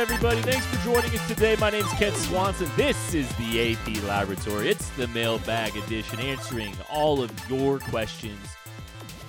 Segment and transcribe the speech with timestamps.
[0.00, 0.40] everybody?
[0.40, 1.56] Thanks for joining us today.
[1.60, 2.70] My name's Kent Swanson.
[2.74, 4.70] This is the AP Laboratory.
[4.70, 8.40] It's the mailbag edition, answering all of your questions.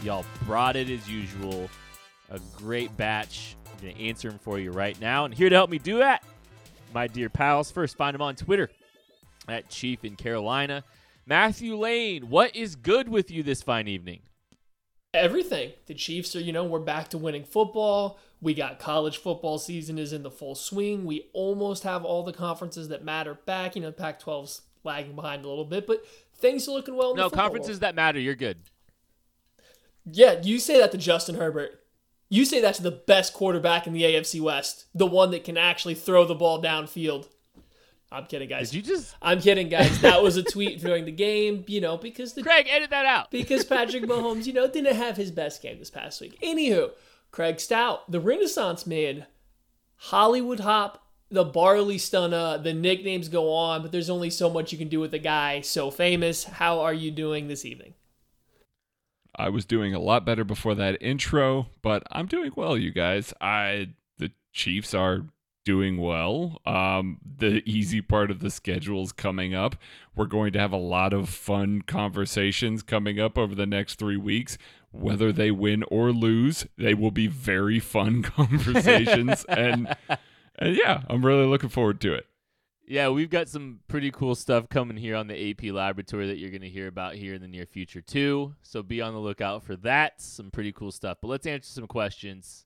[0.01, 1.69] Y'all brought it as usual.
[2.29, 3.57] A great batch.
[3.65, 5.25] I'm going to answer them for you right now.
[5.25, 6.23] And here to help me do that,
[6.93, 7.69] my dear pals.
[7.69, 8.69] First, find them on Twitter
[9.49, 10.85] at Chief in Carolina.
[11.25, 14.21] Matthew Lane, what is good with you this fine evening?
[15.13, 15.71] everything.
[15.87, 18.19] The Chiefs are, you know, we're back to winning football.
[18.41, 21.05] We got college football season is in the full swing.
[21.05, 23.75] We almost have all the conferences that matter back.
[23.75, 26.03] You know, Pac 12's lagging behind a little bit, but
[26.35, 27.15] things are looking well.
[27.15, 27.81] no, conferences world.
[27.81, 28.57] that matter, you're good.
[30.05, 31.79] Yeah, you say that to Justin Herbert.
[32.29, 35.57] You say that to the best quarterback in the AFC West, the one that can
[35.57, 37.27] actually throw the ball downfield.
[38.11, 38.71] I'm kidding, guys.
[38.71, 39.15] Did you just?
[39.21, 40.01] I'm kidding, guys.
[40.01, 43.31] That was a tweet during the game, you know, because the Craig, edit that out.
[43.31, 46.37] because Patrick Mahomes, you know, didn't have his best game this past week.
[46.41, 46.91] Anywho,
[47.31, 49.25] Craig Stout, the Renaissance man,
[49.95, 54.77] Hollywood Hop, the Barley Stunner, the nicknames go on, but there's only so much you
[54.77, 56.43] can do with a guy so famous.
[56.43, 57.93] How are you doing this evening?
[59.33, 63.33] I was doing a lot better before that intro, but I'm doing well, you guys.
[63.39, 65.25] I the Chiefs are
[65.63, 66.59] doing well.
[66.65, 69.75] Um, the easy part of the schedule is coming up.
[70.15, 74.17] We're going to have a lot of fun conversations coming up over the next three
[74.17, 74.57] weeks.
[74.91, 79.95] Whether they win or lose, they will be very fun conversations, and
[80.59, 82.25] and yeah, I'm really looking forward to it.
[82.91, 86.49] Yeah, we've got some pretty cool stuff coming here on the AP Laboratory that you're
[86.49, 88.53] going to hear about here in the near future too.
[88.63, 90.21] So be on the lookout for that.
[90.21, 91.19] Some pretty cool stuff.
[91.21, 92.65] But let's answer some questions.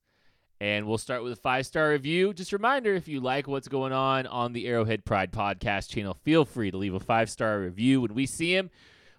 [0.62, 2.34] And we'll start with a five star review.
[2.34, 6.14] Just a reminder if you like what's going on on the Arrowhead Pride podcast channel,
[6.14, 8.02] feel free to leave a five star review.
[8.02, 8.70] When we see him,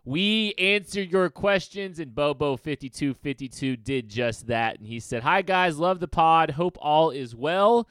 [0.04, 1.98] we answer your questions.
[1.98, 4.78] And Bobo5252 did just that.
[4.78, 5.78] And he said, Hi, guys.
[5.78, 6.52] Love the pod.
[6.52, 7.86] Hope all is well.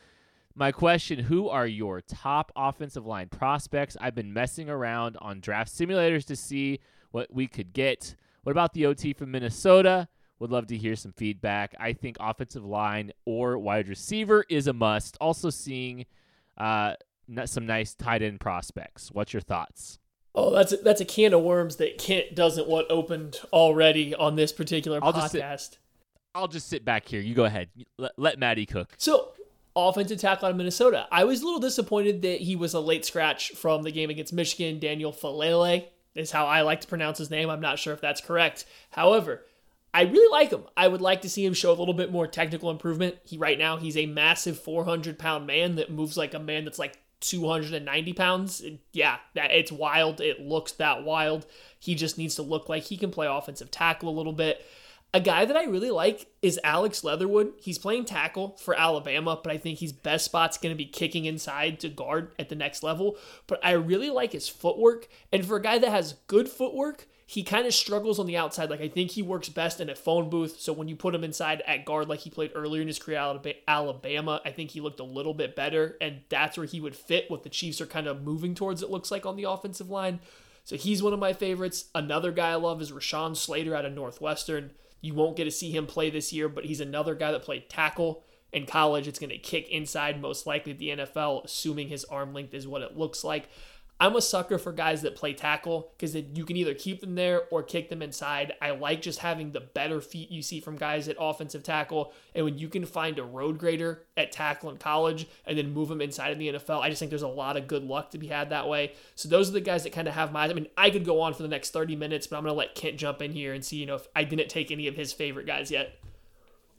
[0.56, 3.98] My question Who are your top offensive line prospects?
[4.00, 6.80] I've been messing around on draft simulators to see
[7.12, 8.16] what we could get.
[8.44, 10.08] What about the OT from Minnesota?
[10.40, 11.76] Would love to hear some feedback.
[11.80, 15.18] I think offensive line or wide receiver is a must.
[15.22, 16.06] Also, seeing
[16.58, 16.96] uh,
[17.46, 19.12] some nice tight end prospects.
[19.12, 20.00] What's your thoughts?
[20.34, 24.36] Oh, that's a, that's a can of worms that Kent doesn't want opened already on
[24.36, 25.32] this particular I'll podcast.
[25.32, 25.80] Just sit,
[26.36, 27.22] I'll just sit back here.
[27.22, 27.70] You go ahead.
[27.98, 28.94] Let, let Maddie cook.
[28.98, 29.32] So,
[29.74, 31.08] offensive tackle out of Minnesota.
[31.10, 34.34] I was a little disappointed that he was a late scratch from the game against
[34.34, 34.80] Michigan.
[34.80, 37.50] Daniel Faalele is how I like to pronounce his name.
[37.50, 38.66] I'm not sure if that's correct.
[38.92, 39.46] However,
[39.96, 40.66] I really like him.
[40.76, 43.16] I would like to see him show a little bit more technical improvement.
[43.24, 46.78] He right now he's a massive 400 pound man that moves like a man that's
[46.78, 48.62] like 290 pounds.
[48.92, 50.20] Yeah, that it's wild.
[50.20, 51.46] It looks that wild.
[51.80, 54.66] He just needs to look like he can play offensive tackle a little bit.
[55.14, 57.54] A guy that I really like is Alex Leatherwood.
[57.62, 61.24] He's playing tackle for Alabama, but I think his best spot's going to be kicking
[61.24, 63.16] inside to guard at the next level.
[63.48, 65.08] But I really like his footwork.
[65.32, 68.70] And for a guy that has good footwork, he kind of struggles on the outside.
[68.70, 70.60] Like I think he works best in a phone booth.
[70.60, 73.18] So when you put him inside at guard, like he played earlier in his career
[73.18, 76.96] at Alabama, I think he looked a little bit better, and that's where he would
[76.96, 77.30] fit.
[77.30, 80.20] What the Chiefs are kind of moving towards, it looks like on the offensive line.
[80.66, 81.86] So he's one of my favorites.
[81.96, 84.72] Another guy I love is Rashawn Slater out of Northwestern.
[85.02, 87.70] You won't get to see him play this year, but he's another guy that played
[87.70, 89.08] tackle in college.
[89.08, 92.82] It's going to kick inside, most likely the NFL, assuming his arm length is what
[92.82, 93.50] it looks like.
[93.98, 97.44] I'm a sucker for guys that play tackle because you can either keep them there
[97.50, 98.54] or kick them inside.
[98.62, 102.12] I like just having the better feet you see from guys at offensive tackle.
[102.34, 105.88] And when you can find a road grader at tackle in college and then move
[105.88, 108.18] them inside of the NFL, I just think there's a lot of good luck to
[108.18, 108.94] be had that way.
[109.16, 110.44] So those are the guys that kind of have my.
[110.44, 112.58] I mean, I could go on for the next 30 minutes, but I'm going to
[112.58, 114.96] let Kent jump in here and see, you know, if I didn't take any of
[114.96, 115.98] his favorite guys yet.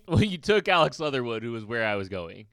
[0.06, 2.46] Well, you took Alex Leatherwood, who was where I was going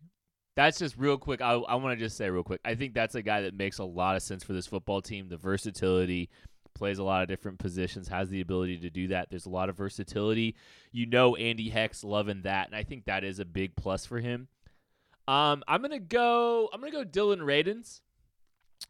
[0.56, 1.42] that's just real quick.
[1.42, 2.62] I, I want to just say real quick.
[2.64, 5.28] I think that's a guy that makes a lot of sense for this football team.
[5.30, 6.30] The versatility,
[6.74, 9.30] plays a lot of different positions, has the ability to do that.
[9.30, 10.56] There's a lot of versatility.
[10.92, 14.20] You know, Andy Heck's loving that, and I think that is a big plus for
[14.20, 14.48] him.
[15.28, 16.70] Um, I'm gonna go.
[16.74, 18.02] I'm gonna go Dillon Radunz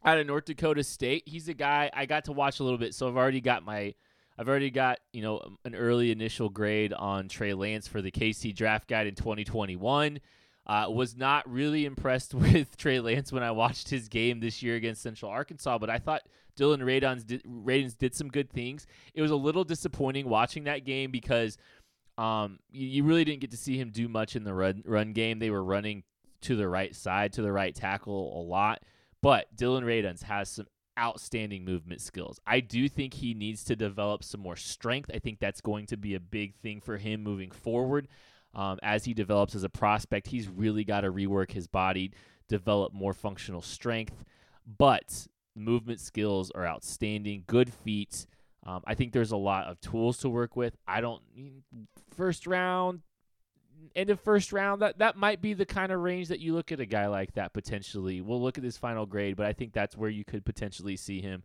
[0.04, 1.22] out of North Dakota State.
[1.26, 3.94] He's a guy I got to watch a little bit, so I've already got my.
[4.36, 8.54] I've already got you know an early initial grade on Trey Lance for the KC
[8.54, 10.18] Draft Guide in 2021.
[10.66, 14.76] Uh, was not really impressed with Trey Lance when I watched his game this year
[14.76, 16.22] against Central Arkansas, but I thought
[16.56, 18.86] Dylan Radons did, Radunz did some good things.
[19.12, 21.58] It was a little disappointing watching that game because
[22.16, 25.12] um, you, you, really didn't get to see him do much in the run run
[25.12, 25.38] game.
[25.38, 26.04] They were running
[26.42, 28.82] to the right side, to the right tackle a lot.
[29.20, 30.66] But Dillon Radunz has some
[30.98, 32.38] outstanding movement skills.
[32.46, 35.10] I do think he needs to develop some more strength.
[35.12, 38.06] I think that's going to be a big thing for him moving forward.
[38.54, 42.12] Um, as he develops as a prospect, he's really got to rework his body,
[42.48, 44.24] develop more functional strength.
[44.78, 48.26] But movement skills are outstanding, good feet.
[48.66, 50.76] Um, I think there's a lot of tools to work with.
[50.86, 51.22] I don't
[52.16, 53.00] first round,
[53.94, 54.80] end of first round.
[54.82, 57.34] That that might be the kind of range that you look at a guy like
[57.34, 58.20] that potentially.
[58.20, 61.20] We'll look at his final grade, but I think that's where you could potentially see
[61.20, 61.42] him.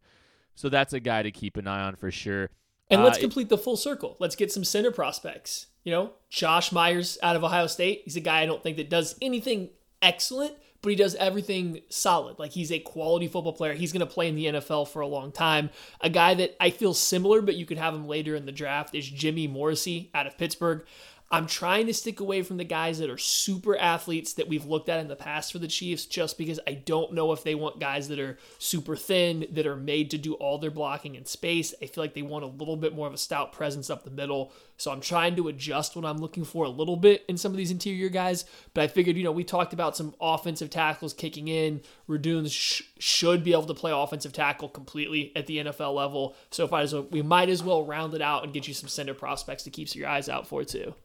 [0.55, 2.49] So that's a guy to keep an eye on for sure.
[2.89, 4.17] And let's uh, complete the full circle.
[4.19, 5.67] Let's get some center prospects.
[5.83, 8.01] You know, Josh Myers out of Ohio State.
[8.05, 9.69] He's a guy I don't think that does anything
[10.01, 12.39] excellent, but he does everything solid.
[12.39, 13.73] Like he's a quality football player.
[13.73, 15.69] He's going to play in the NFL for a long time.
[16.01, 18.93] A guy that I feel similar, but you could have him later in the draft
[18.95, 20.85] is Jimmy Morrissey out of Pittsburgh.
[21.31, 24.89] I'm trying to stick away from the guys that are super athletes that we've looked
[24.89, 27.79] at in the past for the Chiefs just because I don't know if they want
[27.79, 31.75] guys that are super thin, that are made to do all their blocking in space.
[31.83, 34.09] I feel like they want a little bit more of a stout presence up the
[34.09, 34.51] middle.
[34.79, 37.57] So I'm trying to adjust what I'm looking for a little bit in some of
[37.57, 38.45] these interior guys.
[38.73, 41.81] But I figured, you know, we talked about some offensive tackles kicking in.
[42.07, 46.35] Radunz sh- should be able to play offensive tackle completely at the NFL level.
[46.49, 48.73] So if I as well, we might as well round it out and get you
[48.73, 50.95] some center prospects to keep your eyes out for too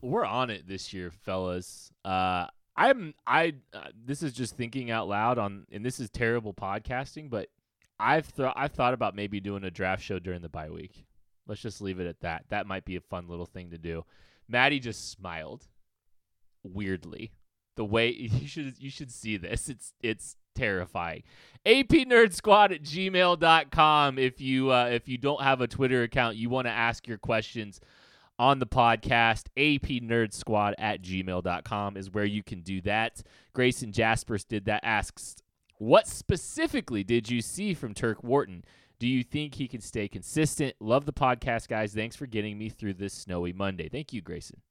[0.00, 1.90] we're on it this year, fellas.
[2.04, 3.54] Uh, I'm I.
[3.72, 7.48] Uh, this is just thinking out loud on, and this is terrible podcasting, but
[7.98, 11.05] I've th- I've thought about maybe doing a draft show during the bye week.
[11.46, 12.44] Let's just leave it at that.
[12.48, 14.04] That might be a fun little thing to do.
[14.48, 15.66] Maddie just smiled
[16.62, 17.32] weirdly.
[17.76, 19.68] The way you should you should see this.
[19.68, 21.22] It's it's terrifying.
[21.64, 24.18] AP Nerd Squad at gmail.com.
[24.18, 27.18] If you uh, if you don't have a Twitter account, you want to ask your
[27.18, 27.80] questions
[28.38, 29.46] on the podcast.
[29.56, 33.22] AP Nerd Squad at gmail.com is where you can do that.
[33.52, 35.36] Grayson Jaspers did that, asks,
[35.78, 38.64] What specifically did you see from Turk Wharton?
[38.98, 40.74] Do you think he can stay consistent?
[40.80, 41.92] Love the podcast, guys.
[41.92, 43.88] Thanks for getting me through this snowy Monday.
[43.88, 44.62] Thank you, Grayson.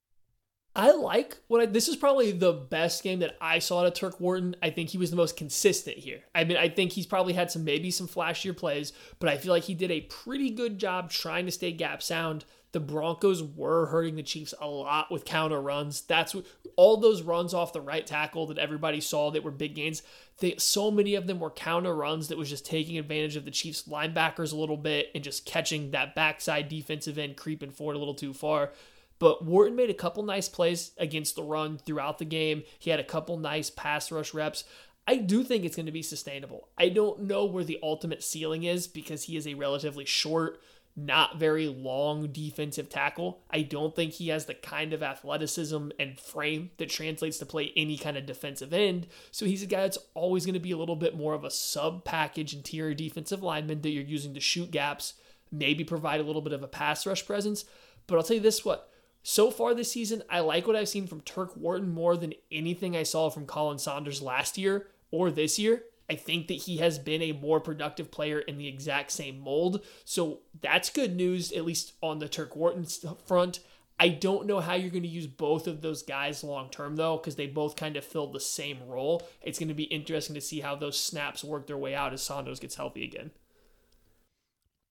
[0.75, 3.94] I like what I, this is probably the best game that I saw out of
[3.94, 4.57] Turk Wharton.
[4.62, 6.22] I think he was the most consistent here.
[6.33, 9.54] I mean, I think he's probably had some maybe some flashier plays, but I feel
[9.54, 12.44] like he did a pretty good job trying to stay gap sound,
[12.75, 16.01] the Broncos were hurting the Chiefs a lot with counter runs.
[16.01, 16.45] That's what,
[16.75, 20.04] all those runs off the right tackle that everybody saw that were big gains.
[20.39, 23.51] They, so many of them were counter runs that was just taking advantage of the
[23.51, 28.00] Chiefs linebackers a little bit and just catching that backside defensive end creeping forward a
[28.00, 28.74] little too far.
[29.19, 32.63] But Wharton made a couple nice plays against the run throughout the game.
[32.78, 34.66] He had a couple nice pass rush reps.
[35.07, 36.68] I do think it's going to be sustainable.
[36.78, 40.60] I don't know where the ultimate ceiling is because he is a relatively short,
[40.95, 43.42] not very long defensive tackle.
[43.50, 47.74] I don't think he has the kind of athleticism and frame that translates to play
[47.75, 49.07] any kind of defensive end.
[49.31, 51.51] So he's a guy that's always going to be a little bit more of a
[51.51, 55.15] sub package interior defensive lineman that you're using to shoot gaps,
[55.51, 57.65] maybe provide a little bit of a pass rush presence.
[58.07, 58.89] But I'll tell you this what
[59.27, 62.95] so far this season, I like what I've seen from Turk Wharton more than anything
[62.95, 65.83] I saw from Khalen Saunders last year or this year.
[66.10, 69.83] I think that he has been a more productive player in the exact same mold.
[70.04, 72.85] So that's good news, at least on the Turk Wharton
[73.26, 73.59] front.
[74.00, 77.18] I don't know how you're going to use both of those guys long term, though,
[77.18, 79.26] because they both kind of fill the same role.
[79.42, 82.21] It's going to be interesting to see how those snaps work their way out as
[82.21, 83.31] Saunders gets healthy again.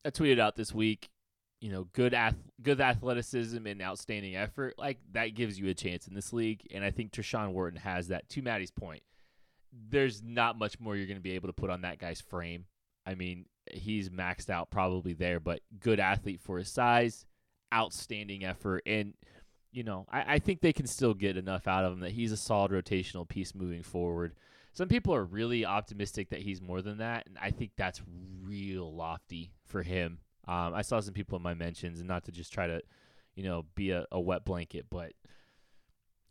[0.06, 1.10] I tweeted out this week,
[1.60, 4.74] you know, good ath- good athleticism and outstanding effort.
[4.78, 8.08] Like that gives you a chance in this league, and I think Tershawn Wharton has
[8.08, 8.28] that.
[8.30, 9.02] To Maddie's point,
[9.88, 12.66] there's not much more you're going to be able to put on that guy's frame.
[13.06, 17.26] I mean, he's maxed out probably there, but good athlete for his size,
[17.72, 19.14] outstanding effort, and
[19.72, 22.30] you know, I, I think they can still get enough out of him that he's
[22.30, 24.34] a solid rotational piece moving forward.
[24.72, 28.00] Some people are really optimistic that he's more than that, and I think that's
[28.42, 30.18] real lofty for him.
[30.46, 32.82] Um, I saw some people in my mentions, and not to just try to,
[33.34, 35.12] you know, be a, a wet blanket, but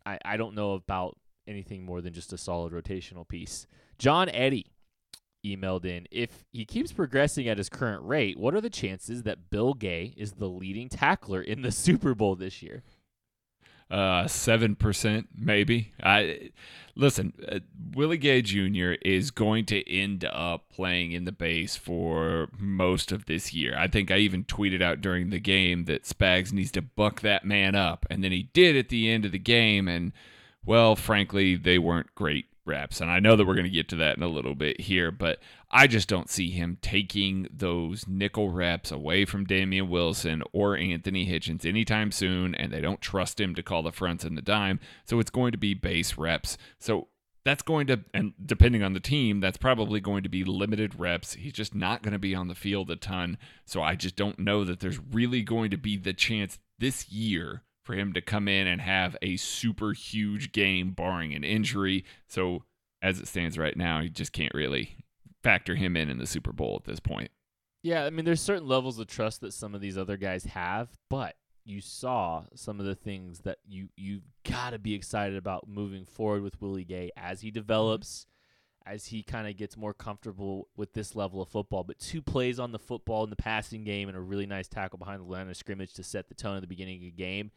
[0.06, 3.66] I, I don't know about anything more than just a solid rotational piece.
[3.98, 4.66] John Eddy
[5.44, 9.50] emailed in if he keeps progressing at his current rate, what are the chances that
[9.50, 12.82] Bill Gay is the leading tackler in the Super Bowl this year?
[13.90, 15.92] Uh, seven percent, maybe.
[16.02, 16.50] I
[16.96, 17.34] listen.
[17.46, 17.60] Uh,
[17.92, 18.92] Willie Gay Jr.
[19.02, 23.76] is going to end up playing in the base for most of this year.
[23.78, 27.44] I think I even tweeted out during the game that Spags needs to buck that
[27.44, 30.12] man up, and then he did at the end of the game, and
[30.66, 33.00] well, frankly, they weren't great reps.
[33.00, 35.10] And I know that we're going to get to that in a little bit here,
[35.10, 35.38] but
[35.70, 41.26] I just don't see him taking those nickel reps away from Damien Wilson or Anthony
[41.26, 42.54] Hitchens anytime soon.
[42.54, 44.80] And they don't trust him to call the fronts and the dime.
[45.04, 46.56] So it's going to be base reps.
[46.78, 47.08] So
[47.44, 51.34] that's going to, and depending on the team, that's probably going to be limited reps.
[51.34, 53.36] He's just not going to be on the field a ton.
[53.66, 57.62] So I just don't know that there's really going to be the chance this year
[57.84, 62.04] for him to come in and have a super huge game, barring an injury.
[62.26, 62.64] So
[63.02, 64.96] as it stands right now, you just can't really
[65.42, 67.30] factor him in in the Super Bowl at this point.
[67.82, 70.88] Yeah, I mean, there's certain levels of trust that some of these other guys have,
[71.10, 71.36] but
[71.66, 76.06] you saw some of the things that you you got to be excited about moving
[76.06, 78.26] forward with Willie Gay as he develops,
[78.86, 81.84] as he kind of gets more comfortable with this level of football.
[81.84, 84.98] But two plays on the football in the passing game and a really nice tackle
[84.98, 87.50] behind the line of scrimmage to set the tone at the beginning of the game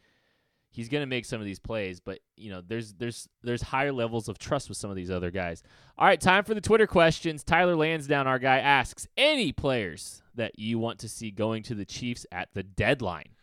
[0.70, 3.92] he's going to make some of these plays, but you know, there's there's there's higher
[3.92, 5.62] levels of trust with some of these other guys.
[5.96, 7.42] All right, time for the Twitter questions.
[7.42, 11.84] Tyler Lansdowne, our guy, asks any players that you want to see going to the
[11.84, 13.34] Chiefs at the deadline.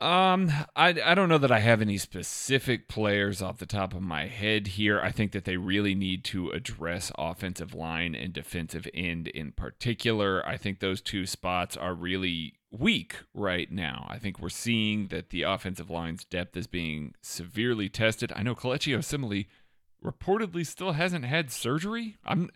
[0.00, 4.00] Um, I, I don't know that I have any specific players off the top of
[4.00, 5.00] my head here.
[5.00, 10.46] I think that they really need to address offensive line and defensive end in particular.
[10.46, 14.06] I think those two spots are really weak right now.
[14.08, 18.32] I think we're seeing that the offensive line's depth is being severely tested.
[18.36, 19.46] I know Kelechi Osemele
[20.04, 22.16] reportedly still hasn't had surgery.
[22.24, 22.50] I'm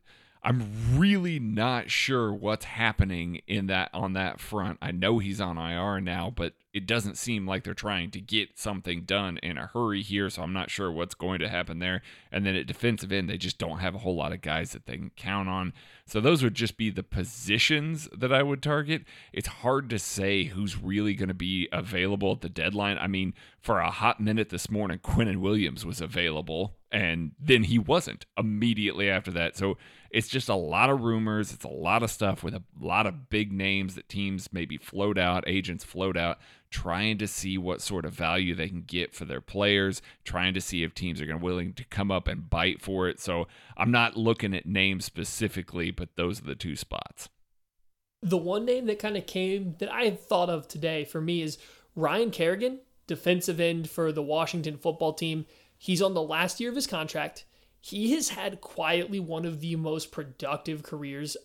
[0.45, 4.79] I'm really not sure what's happening in that on that front.
[4.83, 8.59] I know he's on IR now, but it doesn't seem like they're trying to get
[8.59, 12.03] something done in a hurry here, so I'm not sure what's going to happen there.
[12.33, 14.87] And then at defensive end, they just don't have a whole lot of guys that
[14.87, 15.75] they can count on.
[16.13, 19.05] So those would just be the positions that I would target.
[19.33, 22.99] It's hard to say who's really going to be available at the deadline.
[22.99, 27.79] I mean, for a hot minute this morning, Quinnen Williams was available, and then he
[27.79, 29.57] wasn't immediately after that.
[29.57, 29.79] So
[30.11, 31.51] it's just a lot of rumors.
[31.51, 35.17] It's a lot of stuff with a lot of big names that teams maybe float
[35.17, 36.37] out, agents float out
[36.73, 40.61] trying to see what sort of value they can get for their players, trying to
[40.61, 43.21] see if teams are going willing to come up and bite for it.
[43.21, 47.29] So I'm not looking at names specifically, but those are the two spots.
[48.23, 51.59] The one name that kind of came that I thought of today for me is
[51.97, 55.47] Ryan Kerrigan, defensive end for the Washington football team.
[55.77, 57.45] He's on the last year of his contract.
[57.81, 61.37] He has had quietly one of the most productive careers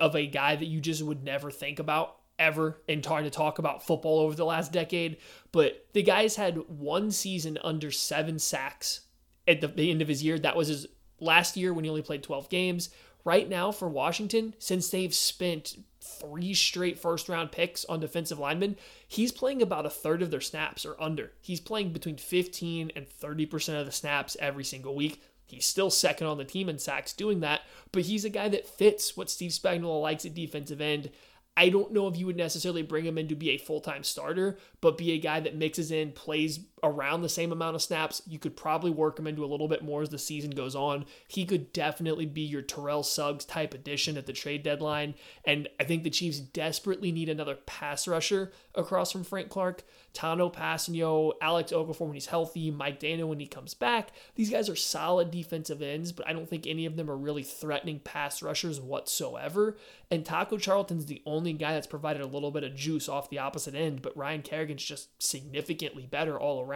[0.00, 3.58] of a guy that you just would never think about ever in trying to talk
[3.58, 5.16] about football over the last decade.
[5.52, 9.06] But the guy's had one season under seven sacks
[9.48, 10.38] at the end of his year.
[10.38, 10.86] That was his
[11.20, 12.90] last year when he only played 12 games.
[13.24, 18.76] Right now for Washington, since they've spent three straight first round picks on defensive linemen,
[19.08, 21.32] he's playing about a third of their snaps or under.
[21.40, 25.20] He's playing between 15 and 30% of the snaps every single week.
[25.46, 28.68] He's still second on the team in sacks doing that, but he's a guy that
[28.68, 31.10] fits what Steve Spagnuolo likes at defensive end.
[31.56, 34.04] I don't know if you would necessarily bring him in to be a full time
[34.04, 38.22] starter, but be a guy that mixes in, plays around the same amount of snaps.
[38.26, 41.04] You could probably work him into a little bit more as the season goes on.
[41.28, 45.14] He could definitely be your Terrell Suggs type addition at the trade deadline.
[45.44, 49.84] And I think the Chiefs desperately need another pass rusher across from Frank Clark.
[50.14, 54.12] Tanoh Kpassagnon, Alex Okafor when he's healthy, Mike Danna when he comes back.
[54.34, 57.42] These guys are solid defensive ends, but I don't think any of them are really
[57.42, 59.76] threatening pass rushers whatsoever.
[60.10, 63.38] And Taco Charlton's the only guy that's provided a little bit of juice off the
[63.38, 66.75] opposite end, but Ryan Kerrigan's just significantly better all around.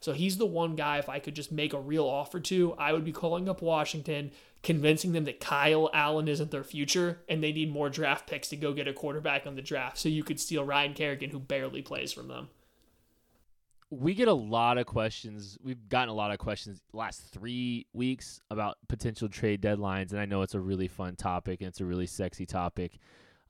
[0.00, 2.92] So he's the one guy, if I could just make a real offer to, I
[2.92, 4.30] would be calling up Washington,
[4.62, 8.56] convincing them that Kyle Allen isn't their future and they need more draft picks to
[8.56, 11.82] go get a quarterback on the draft so you could steal Ryan Kerrigan, who barely
[11.82, 12.48] plays from them
[13.90, 15.58] we get a lot of questions.
[15.62, 20.26] We've gotten a lot of questions last three weeks about potential trade deadlines, and I
[20.26, 22.98] know it's a really fun topic and it's a really sexy topic.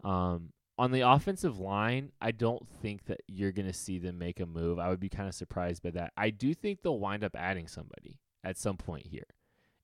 [0.03, 4.41] Um, on the offensive line, I don't think that you're going to see them make
[4.41, 4.79] a move.
[4.79, 6.15] I would be kind of surprised by that.
[6.17, 9.27] I do think they'll wind up adding somebody at some point here.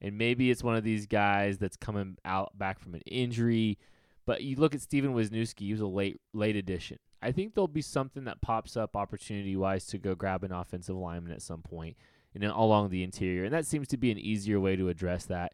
[0.01, 3.77] And maybe it's one of these guys that's coming out back from an injury.
[4.25, 6.99] But you look at Stefen Wisniewski, he was a late late addition.
[7.21, 10.97] I think there'll be something that pops up opportunity wise to go grab an offensive
[10.97, 11.99] lineman at some point
[12.35, 13.45] then along the interior.
[13.45, 15.53] And that seems to be an easier way to address that.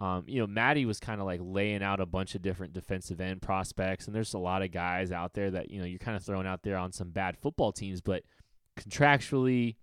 [0.00, 3.20] Um, you know, Maddie was kind of like laying out a bunch of different defensive
[3.20, 6.16] end prospects, and there's a lot of guys out there that you know you're kind
[6.16, 8.22] of throwing out there on some bad football teams, but
[8.78, 9.74] contractually,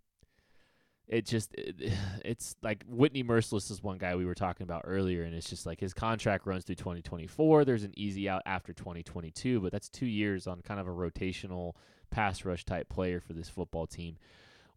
[1.08, 1.92] it just it,
[2.26, 5.66] it's like Whitney Mercilus is one guy we were talking about earlier, and it's just
[5.66, 7.66] like his contract runs through 2024.
[7.66, 11.74] There's an easy out after 2022, but that's two years on kind of a rotational
[12.10, 14.18] pass rush type player for this football team.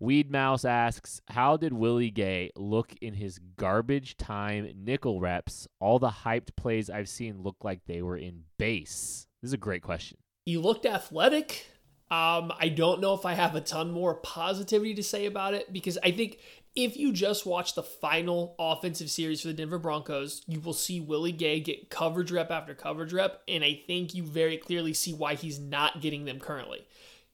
[0.00, 5.67] Weed Mouse asks, How did Willie Gay look in his garbage time nickel reps?
[5.81, 9.26] All the hyped plays I've seen look like they were in base.
[9.43, 10.19] This is a great question.
[10.47, 11.67] He looked athletic.
[12.11, 15.73] Um, I don't know if I have a ton more positivity to say about it
[15.73, 16.38] because I think
[16.76, 21.00] if you just watch the final offensive series for the Denver Broncos, you will see
[21.00, 25.12] Willie Gay get coverage rep after coverage rep, and I think you very clearly see
[25.12, 26.87] why he's not getting them currently.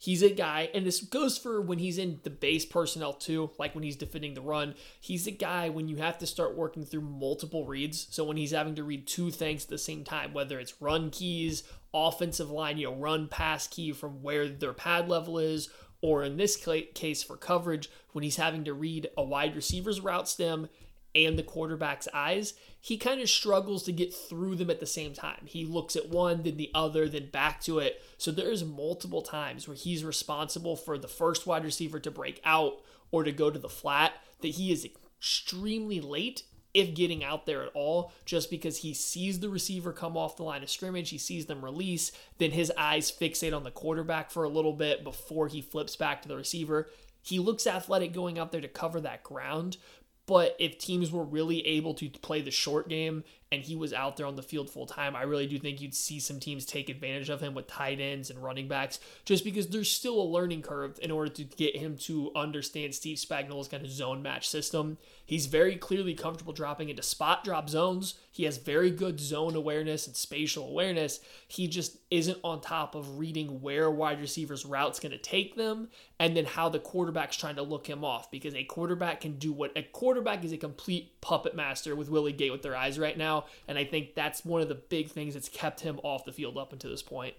[0.04, 3.74] He's a guy, and this goes for when he's in the base personnel too, like
[3.74, 4.74] when he's defending the run.
[5.00, 8.06] He's a guy when you have to start working through multiple reads.
[8.10, 11.08] So when he's having to read two things at the same time, whether it's run
[11.08, 11.62] keys,
[11.94, 15.70] offensive line, you know, run pass key from where their pad level is,
[16.02, 20.28] or in this case for coverage, when he's having to read a wide receiver's route
[20.28, 20.68] stem
[21.14, 25.14] and the quarterback's eyes, he kind of struggles to get through them at the same
[25.14, 25.42] time.
[25.46, 28.02] He looks at one, then the other, then back to it.
[28.18, 32.74] So there's multiple times where he's responsible for the first wide receiver to break out
[33.10, 36.42] or to go to the flat that he is extremely late
[36.74, 40.42] if getting out there at all, just because he sees the receiver come off the
[40.42, 44.42] line of scrimmage, he sees them release, then his eyes fixate on the quarterback for
[44.42, 46.90] a little bit before he flips back to the receiver.
[47.22, 49.76] He looks athletic going out there to cover that ground,
[50.26, 53.24] but if teams were really able to play the short game
[53.54, 55.94] and he was out there on the field full time, I really do think you'd
[55.94, 59.68] see some teams take advantage of him with tight ends and running backs just because
[59.68, 63.84] there's still a learning curve in order to get him to understand Steve Spagnuolo's kind
[63.84, 64.98] of zone match system.
[65.24, 68.14] He's very clearly comfortable dropping into spot drop zones.
[68.30, 71.20] He has very good zone awareness and spatial awareness.
[71.46, 75.88] He just isn't on top of reading where wide receivers' route's going to take them
[76.18, 79.52] and then how the quarterback's trying to look him off because a quarterback can do
[79.52, 83.16] what a quarterback is a complete puppet master with Willie Gay with their eyes right
[83.16, 83.43] now.
[83.68, 86.58] And I think that's one of the big things that's kept him off the field
[86.58, 87.34] up until this point.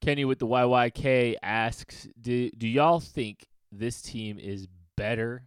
[0.00, 5.44] Kenny with the YYK asks, do, do y'all think this team is better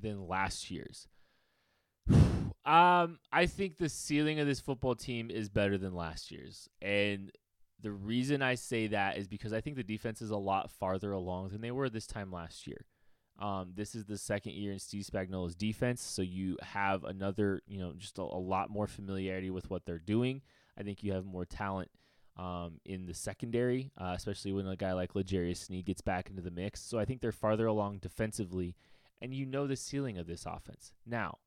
[0.00, 1.08] than last year's.
[2.10, 7.32] um, I think the ceiling of this football team is better than last year's, and
[7.80, 11.12] the reason I say that is because I think the defense is a lot farther
[11.12, 12.86] along than they were this time last year.
[13.38, 17.78] Um, this is the second year in Steve Spagnuolo's defense, so you have another, you
[17.78, 20.40] know, just a, a lot more familiarity with what they're doing.
[20.78, 21.90] I think you have more talent
[22.38, 26.42] um, in the secondary, uh, especially when a guy like L'Jarius Sneed gets back into
[26.42, 26.80] the mix.
[26.80, 28.74] So I think they're farther along defensively
[29.20, 30.92] and you know the ceiling of this offense.
[31.06, 31.38] Now,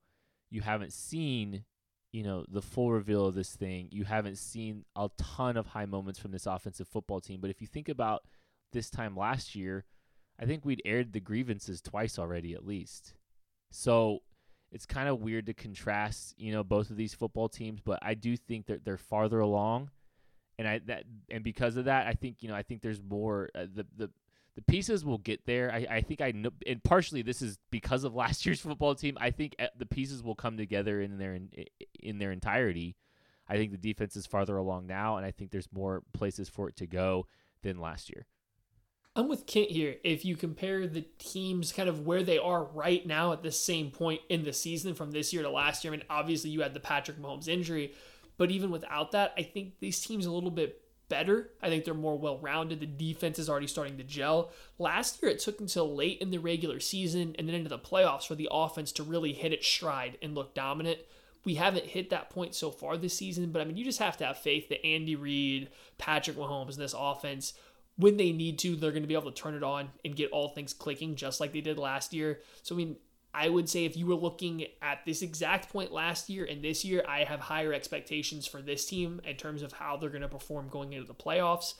[0.49, 1.65] you haven't seen,
[2.11, 3.89] you know, the full reveal of this thing.
[3.91, 7.39] You haven't seen a ton of high moments from this offensive football team.
[7.39, 8.23] But if you think about
[8.71, 9.85] this time last year,
[10.39, 13.13] I think we'd aired the grievances twice already, at least.
[13.71, 14.19] So
[14.71, 17.81] it's kind of weird to contrast, you know, both of these football teams.
[17.81, 19.89] But I do think that they're farther along,
[20.57, 23.49] and I that and because of that, I think you know, I think there's more.
[23.53, 24.09] Uh, the the
[24.55, 25.71] the pieces will get there.
[25.71, 29.17] I, I think I know, and partially this is because of last year's football team.
[29.19, 31.49] I think uh, the pieces will come together in their in,
[31.99, 32.95] in their entirety.
[33.47, 36.69] I think the defense is farther along now, and I think there's more places for
[36.69, 37.25] it to go
[37.63, 38.27] than last year.
[39.15, 39.97] I'm with Kent here.
[40.03, 43.91] If you compare the teams kind of where they are right now at the same
[43.91, 46.73] point in the season from this year to last year, I mean, obviously you had
[46.73, 47.93] the Patrick Mahomes injury,
[48.37, 51.49] but even without that, I think these teams a little bit better.
[51.61, 52.79] I think they're more well rounded.
[52.79, 54.51] The defense is already starting to gel.
[54.77, 58.27] Last year, it took until late in the regular season and then into the playoffs
[58.27, 60.99] for the offense to really hit its stride and look dominant.
[61.45, 64.17] We haven't hit that point so far this season, but I mean, you just have
[64.17, 67.53] to have faith that Andy Reid, Patrick Mahomes, and this offense,
[67.99, 70.31] when they need to, they're going to be able to turn it on and get
[70.31, 72.39] all things clicking just like they did last year.
[72.63, 72.95] So, I mean,
[73.33, 76.85] I would say if you were looking at this exact point last year and this
[76.85, 80.29] year, I have higher expectations for this team in terms of how they're going to
[80.29, 81.73] perform going into the playoffs.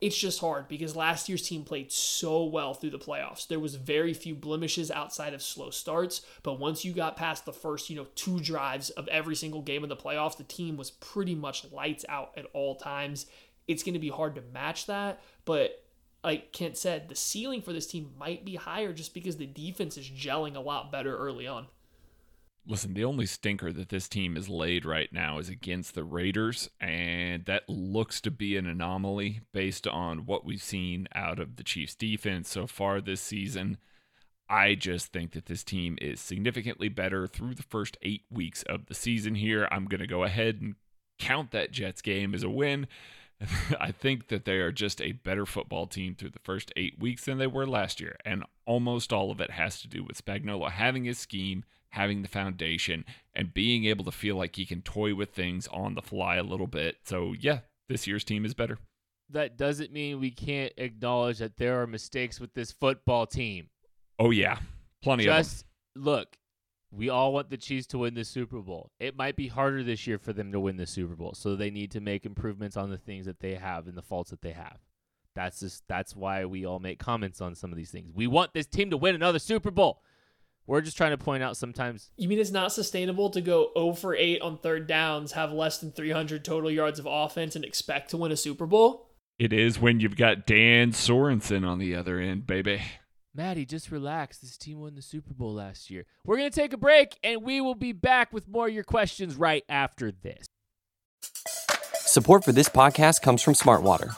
[0.00, 3.48] It's just hard because last year's team played so well through the playoffs.
[3.48, 7.52] There was very few blemishes outside of slow starts, but once you got past the
[7.52, 10.90] first, you know, two drives of every single game in the playoffs, the team was
[10.90, 13.26] pretty much lights out at all times.
[13.68, 15.82] It's going to be hard to match that, but
[16.22, 19.96] like Kent said, the ceiling for this team might be higher just because the defense
[19.96, 21.66] is gelling a lot better early on.
[22.68, 26.68] Listen, the only stinker that this team is laid right now is against the Raiders,
[26.80, 31.62] and that looks to be an anomaly based on what we've seen out of the
[31.62, 33.78] Chiefs' defense so far this season.
[34.48, 38.86] I just think that this team is significantly better through the first eight weeks of
[38.86, 39.68] the season here.
[39.70, 40.74] I'm going to go ahead and
[41.20, 42.88] count that Jets game as a win
[43.80, 47.24] I think that they are just a better football team through the first eight weeks
[47.26, 48.16] than they were last year.
[48.24, 52.28] And almost all of it has to do with Spagnuolo having his scheme, having the
[52.28, 56.36] foundation, and being able to feel like he can toy with things on the fly
[56.36, 56.96] a little bit.
[57.04, 58.78] So, yeah, this year's team is better.
[59.30, 63.68] that doesn't mean we can't acknowledge that there are mistakes with this football team.
[64.18, 64.58] Oh yeah,
[65.02, 65.42] plenty of them.
[65.42, 66.36] Just look,
[66.96, 68.90] we all want the Chiefs to win the Super Bowl.
[68.98, 71.70] It might be harder this year for them to win the Super Bowl, so they
[71.70, 74.52] need to make improvements on the things that they have and the faults that they
[74.52, 74.78] have.
[75.34, 78.10] That's just that's why we all make comments on some of these things.
[78.14, 80.00] We want this team to win another Super Bowl.
[80.66, 82.10] We're just trying to point out sometimes.
[82.16, 85.78] You mean it's not sustainable to go 0 for 8 on third downs, have less
[85.78, 89.10] than 300 total yards of offense, and expect to win a Super Bowl?
[89.38, 92.82] It is when you've got Dan Sorensen on the other end, baby.
[93.36, 94.38] Maddie, just relax.
[94.38, 96.06] This team won the Super Bowl last year.
[96.24, 98.82] We're going to take a break, and we will be back with more of your
[98.82, 100.46] questions right after this.
[102.06, 104.16] Support for this podcast comes from Smartwater.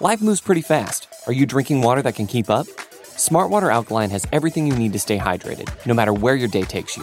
[0.00, 1.08] Life moves pretty fast.
[1.26, 2.66] Are you drinking water that can keep up?
[2.66, 6.96] Smartwater Alkaline has everything you need to stay hydrated, no matter where your day takes
[6.96, 7.02] you.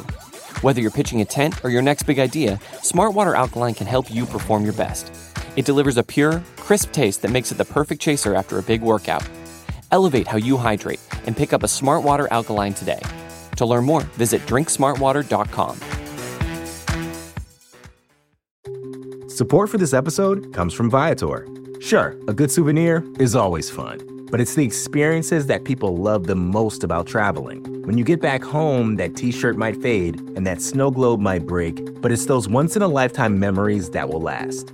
[0.62, 4.26] Whether you're pitching a tent or your next big idea, Smartwater Alkaline can help you
[4.26, 5.12] perform your best.
[5.58, 8.82] It delivers a pure, crisp taste that makes it the perfect chaser after a big
[8.82, 9.28] workout.
[9.92, 13.02] Elevate how you hydrate and pick up a Smart Water Alkaline today.
[13.58, 15.80] To learn more, visit drinksmartwater.com.
[19.30, 21.48] Support for this episode comes from Viator.
[21.80, 26.36] Sure, a good souvenir is always fun, but it's the experiences that people love the
[26.36, 27.64] most about traveling.
[27.84, 31.46] When you get back home, that t shirt might fade and that snow globe might
[31.46, 34.74] break, but it's those once in a lifetime memories that will last.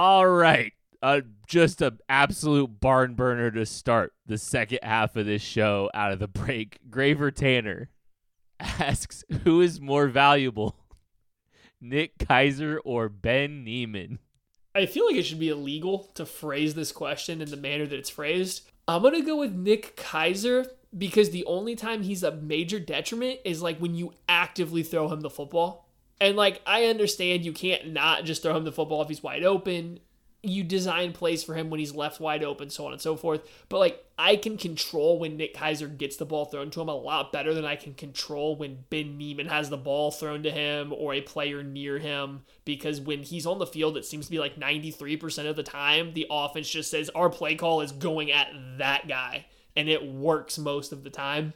[0.00, 0.74] All right.
[1.02, 6.12] Uh, just an absolute barn burner to start the second half of this show out
[6.12, 6.78] of the break.
[6.88, 7.90] Graver Tanner
[8.60, 10.76] asks, "Who is more valuable,
[11.80, 14.20] Nick Keizer or Ben Niemann?
[14.72, 17.98] I feel like it should be illegal to phrase this question in the manner that
[17.98, 18.70] it's phrased.
[18.86, 23.62] I'm gonna go with Nick Keizer because the only time he's a major detriment is
[23.62, 25.87] like when you actively throw him the football.
[26.20, 29.44] And like I understand you can't not just throw him the football if he's wide
[29.44, 30.00] open
[30.42, 33.42] you design plays for him when he's left wide open, so on and so forth.
[33.68, 36.94] But like I can control when Nick Keizer gets the ball thrown to him a
[36.94, 40.92] lot better than I can control when Ben Niemann has the ball thrown to him
[40.92, 42.42] or a player near him.
[42.64, 46.14] Because when he's on the field, it seems to be like 93% of the time,
[46.14, 49.46] the offense just says our play call is going at that guy.
[49.74, 51.52] And it works most of the time.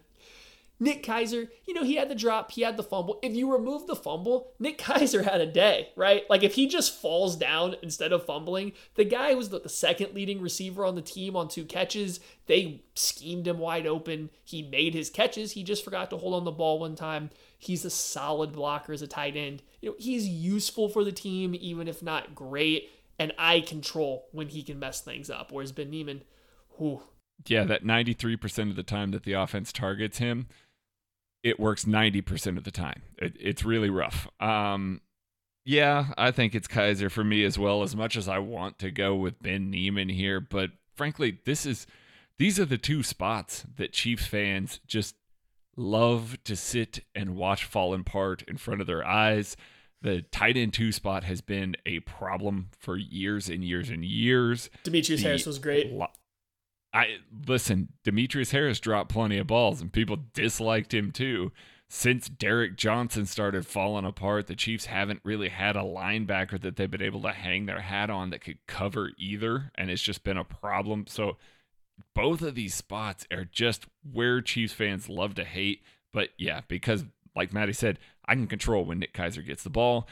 [0.82, 3.20] Nick Keizer, you know, he had the drop, he had the fumble.
[3.22, 6.24] If you remove the fumble, Nick Keizer had a day, right?
[6.28, 10.42] Like if he just falls down instead of fumbling, the guy was the, second leading
[10.42, 12.18] receiver on the team on two catches.
[12.46, 14.30] They schemed him wide open.
[14.42, 15.52] He made his catches.
[15.52, 17.30] He just forgot to hold on the ball one time.
[17.56, 19.62] He's a solid blocker as a tight end.
[19.80, 22.90] You know, he's useful for the team, even if not great.
[23.20, 25.52] And I control when he can mess things up.
[25.52, 26.24] Whereas Ben Niemann,
[26.76, 27.02] whew.
[27.46, 30.48] Yeah, that 93% of the time that the offense targets him,
[31.42, 33.02] it works 90% of the time.
[33.18, 34.28] It, it's really rough.
[34.40, 35.00] Um,
[35.64, 38.90] yeah, I think it's Keizer for me as well, as much as I want to
[38.90, 40.40] go with Ben Niemann here.
[40.40, 41.86] But frankly, this is
[42.38, 45.14] these are the two spots that Chiefs fans just
[45.76, 49.56] love to sit and watch fall apart in front of their eyes.
[50.02, 54.68] The tight end two spot has been a problem for years and years and years.
[54.82, 55.92] Demetrius Harris was great.
[55.92, 56.08] Lo-
[56.92, 61.52] I listen, Demetrius Harris dropped plenty of balls and people disliked him too.
[61.88, 66.90] Since Derrick Johnson started falling apart, the Chiefs haven't really had a linebacker that they've
[66.90, 70.38] been able to hang their hat on that could cover either, and it's just been
[70.38, 71.04] a problem.
[71.06, 71.36] So
[72.14, 75.82] both of these spots are just where Chiefs fans love to hate.
[76.14, 77.04] But yeah, because
[77.36, 80.08] like Maddie said, I can control when Nick Keizer gets the ball.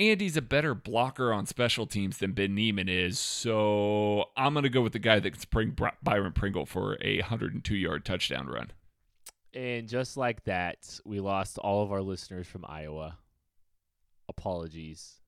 [0.00, 4.70] Andy's a better blocker on special teams than Ben Niemann is, so I'm going to
[4.70, 8.72] go with the guy that can spring Byron Pringle for a 102 yard touchdown run.
[9.52, 13.18] And just like that, we lost all of our listeners from Iowa.
[14.30, 15.20] Apologies.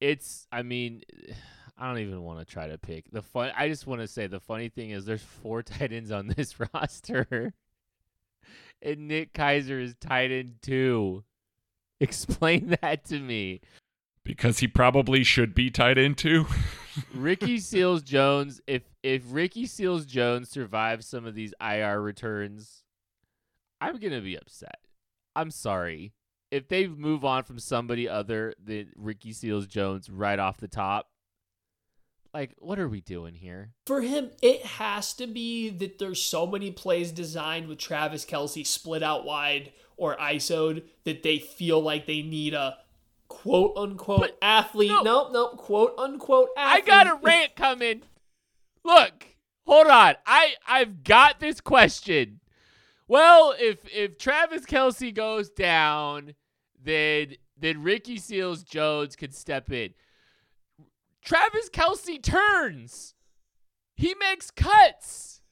[0.00, 1.02] It's, I mean,
[1.76, 3.52] I don't even want to try to pick the fun.
[3.56, 6.54] I just want to say the funny thing is there's four tight ends on this
[6.74, 7.52] roster,
[8.80, 11.24] and Nick Keizer is tight end two.
[12.00, 13.60] Explain that to me.
[14.28, 16.44] Because he probably should be tied into.
[17.14, 22.84] Ricky Seals Jones, if if Ricky Seals Jones survives some of these IR returns,
[23.80, 24.80] I'm gonna be upset.
[25.34, 26.12] I'm sorry.
[26.50, 31.08] If they move on from somebody other than Ricky Seals Jones right off the top,
[32.34, 33.72] like what are we doing here?
[33.86, 38.66] For him, it has to be that there's so many plays designed with Travis Kelce
[38.66, 42.76] split out wide or ISO'd that they feel like they need a
[43.28, 44.90] quote unquote But- athlete.
[44.90, 45.02] no.
[45.02, 48.02] Nope, nope, quote unquote I got a rant coming.
[48.84, 49.26] Look,
[49.66, 50.14] hold on.
[50.26, 52.40] I I've got this question.
[53.06, 56.34] Well, if if Travis Kelce goes down,
[56.80, 59.94] then then Ricky Seals Jones could step in.
[61.24, 63.14] Travis Kelce turns.
[63.96, 65.42] He makes cuts.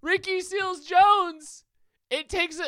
[0.00, 1.64] Ricky Seals Jones.
[2.10, 2.66] It takes a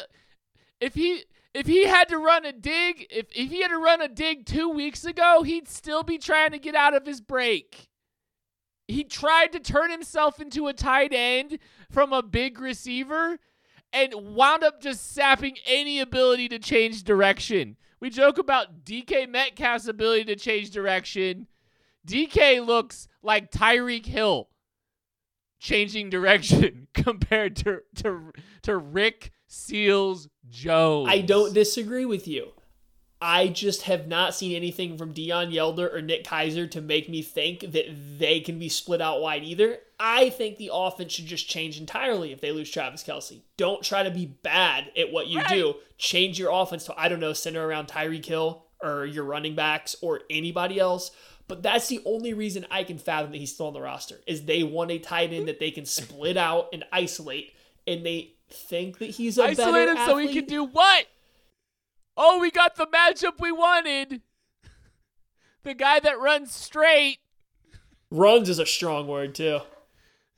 [0.81, 4.01] if he if he had to run a dig, if if he had to run
[4.01, 7.89] a dig 2 weeks ago, he'd still be trying to get out of his break.
[8.87, 11.59] He tried to turn himself into a tight end
[11.91, 13.39] from a big receiver
[13.93, 17.77] and wound up just sapping any ability to change direction.
[18.01, 21.47] We joke about DK Metcalf's ability to change direction.
[22.07, 24.49] DK looks like Tyreek Hill
[25.61, 28.33] changing direction compared to to
[28.63, 31.09] to Rick Seals Jones.
[31.11, 32.53] I don't disagree with you.
[33.23, 37.21] I just have not seen anything from Deon Yelder or Nick Keizer to make me
[37.21, 39.79] think that they can be split out wide either.
[39.99, 43.43] I think the offense should just change entirely if they lose Travis Kelce.
[43.59, 45.75] Don't try to be bad at what you do.
[45.99, 49.97] Change your offense to, I don't know, center around Tyreek Hill or your running backs
[50.01, 51.11] or anybody else.
[51.47, 54.45] But that's the only reason I can fathom that he's still on the roster is
[54.45, 57.53] they want a tight end that they can split out and isolate,
[57.87, 61.07] and they think that he's a isolate better him so he can do what?
[62.17, 64.23] Oh, we got the matchup we wanted.
[65.63, 67.19] The guy that runs straight.
[68.11, 69.61] Runs is a strong word too.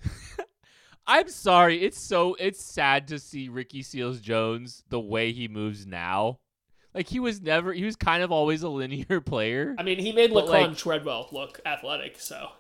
[1.07, 1.83] I'm sorry.
[1.83, 6.39] It's so it's sad to see Ricky Seals Jones the way he moves now.
[6.95, 9.75] Like he was never he was kind of always a linear player.
[9.79, 12.51] I mean, he made Laquon like- Treadwell look athletic, so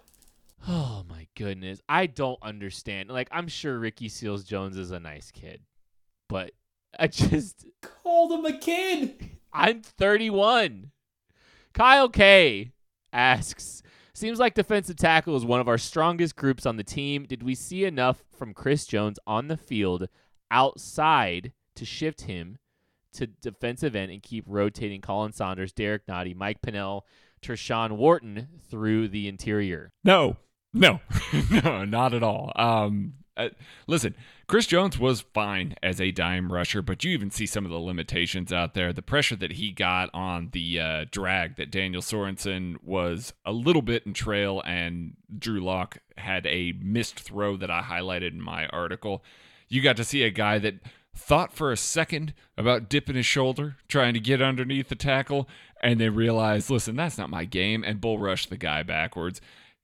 [0.69, 1.81] Oh my goodness.
[1.89, 3.09] I don't understand.
[3.11, 5.63] Like I'm sure Ricky Seals Jones is a nice kid.
[6.29, 6.53] But
[6.99, 9.31] I just called him a kid.
[9.53, 10.91] I'm 31.
[11.75, 12.73] Kyle K
[13.13, 13.83] asks,
[14.15, 17.25] seems like defensive tackle is one of our strongest groups on the team.
[17.25, 20.09] Did we see enough from Chris Jones on the field
[20.51, 22.59] outside to shift him
[23.15, 27.07] to defensive end and keep rotating Khalen Saunders, Derrick Nnadi, Mike Pennel,
[27.43, 29.93] Tershawn Wharton through the interior?
[30.05, 30.37] No,
[30.73, 31.01] no,
[31.51, 32.53] no, not at all.
[32.57, 33.49] Um, uh,
[33.87, 34.15] listen,
[34.47, 37.79] Chris Jones was fine as a dime rusher, but you even see some of the
[37.79, 38.93] limitations out there.
[38.93, 43.83] The pressure that he got on the uh, drag that Daniel Sorensen was a little
[43.83, 48.67] bit in trail, and Drew Lock had a missed throw that I highlighted in my
[48.67, 49.25] article.
[49.69, 50.75] You got to see a guy that
[51.15, 55.49] thought for a second about dipping his shoulder, trying to get underneath the tackle,
[55.83, 59.41] and then realized, listen, that's not my game, and bull rushed the guy backwards.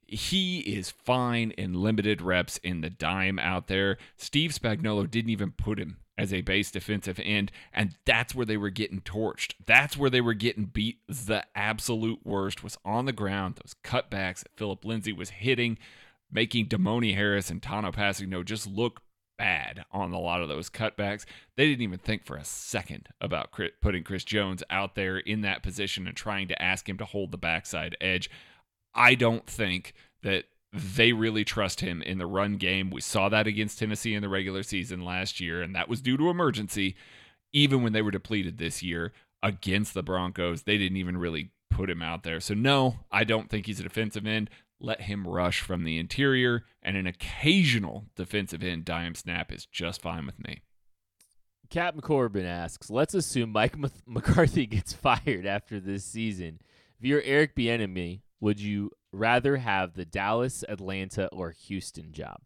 [0.09, 3.99] He is fine in limited reps in the dime out there.
[4.17, 8.57] Steve Spagnuolo didn't even put him as a base defensive end, and that's where they
[8.57, 9.53] were getting torched.
[9.67, 10.99] That's where they were getting beat.
[11.07, 13.57] The absolute worst was on the ground.
[13.63, 15.79] Those cutbacks that Phillip Lindsay was hitting,
[16.33, 19.03] making Damoni Harris and Tanoh Kpassagnon just look
[19.37, 21.25] bad on a lot of those cutbacks.
[21.55, 25.63] They didn't even think for a second about putting Chris Jones out there in that
[25.63, 28.29] position and trying to ask him to hold the backside edge.
[28.95, 32.91] I don't think that they really trust him in the run game.
[32.91, 36.17] We saw that against Tennessee in the regular season last year, and that was due
[36.17, 36.95] to emergency.
[37.53, 41.89] Even when they were depleted this year against the Broncos, they didn't even really put
[41.89, 42.41] him out there.
[42.41, 44.51] So, no, I don't think he's a defensive end.
[44.81, 50.03] Let him rush from the interior, and an occasional defensive end dime snap is just
[50.03, 50.61] fine with me.
[51.71, 56.61] Cap Corbin asks, let's assume Mike M- McCarthy gets fired after this season.
[56.99, 62.43] If you're Eric Bieniemy, would you rather have the Dallas, Atlanta, or Houston job?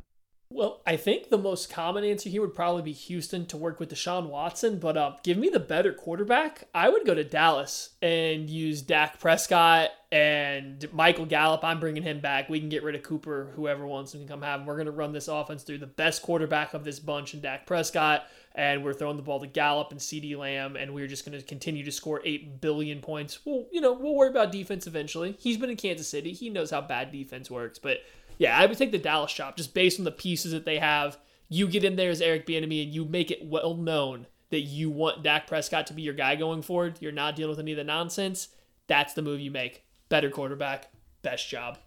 [0.54, 3.88] Well, I think the most common answer here would probably be Houston to work with
[3.88, 6.68] Deshaun Watson, but uh, give me the better quarterback.
[6.74, 11.64] I would go to Dallas and use Dak Prescott and Michael Gallup.
[11.64, 12.50] I'm bringing him back.
[12.50, 14.66] We can get rid of Cooper, whoever wants him can come have him.
[14.66, 17.64] We're going to run this offense through the best quarterback of this bunch and Dak
[17.64, 18.26] Prescott.
[18.54, 21.44] And we're throwing the ball to Gallup and CeeDee Lamb, and we're just going to
[21.44, 23.38] continue to score 8 billion points.
[23.46, 25.36] Well, you know, we'll worry about defense eventually.
[25.38, 26.32] He's been in Kansas City.
[26.32, 27.78] He knows how bad defense works.
[27.78, 27.98] But
[28.38, 31.18] yeah, I would take the Dallas job just based on the pieces that they have.
[31.48, 34.90] You get in there as Eric Bieniemy and you make it well known that you
[34.90, 36.98] want Dak Prescott to be your guy going forward.
[37.00, 38.48] You're not dealing with any of the nonsense.
[38.86, 39.84] That's the move you make.
[40.08, 40.90] Better quarterback,
[41.22, 41.78] best job.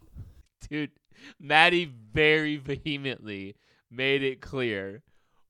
[0.68, 0.92] Dude,
[1.40, 3.56] Maddie very vehemently
[3.92, 5.04] made it clear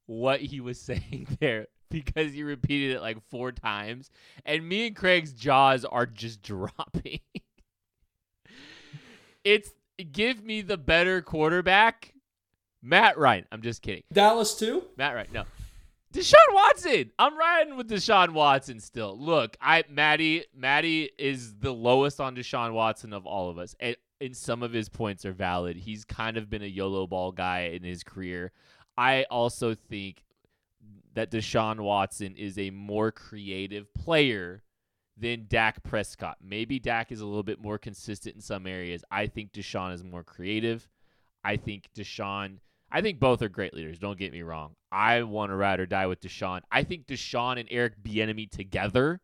[0.05, 4.09] what he was saying there because he repeated it like four times.
[4.45, 7.19] And me and Craig's jaws are just dropping.
[9.43, 9.71] it's
[10.11, 12.13] give me the better quarterback.
[12.81, 13.45] Matt Ryan.
[13.51, 14.03] I'm just kidding.
[14.13, 14.83] Dallas too?
[14.95, 15.27] Matt Ryan.
[15.33, 15.43] No.
[16.13, 17.11] Deshaun Watson.
[17.19, 19.17] I'm riding with Deshaun Watson still.
[19.19, 23.75] Look, I Maddie Maddie is the lowest on Deshaun Watson of all of us.
[23.79, 25.75] And, and some of his points are valid.
[25.75, 28.53] He's kind of been a YOLO ball guy in his career.
[28.97, 30.23] I also think
[31.13, 34.63] that Deshaun Watson is a more creative player
[35.17, 36.37] than Dak Prescott.
[36.41, 39.03] Maybe Dak is a little bit more consistent in some areas.
[39.09, 40.89] I think Deshaun is more creative.
[41.43, 42.57] I think Deshaun
[42.91, 43.99] I think both are great leaders.
[43.99, 44.75] Don't get me wrong.
[44.91, 46.61] I want to ride or die with Deshaun.
[46.71, 49.19] I think Deshaun and Eric Bieniemy together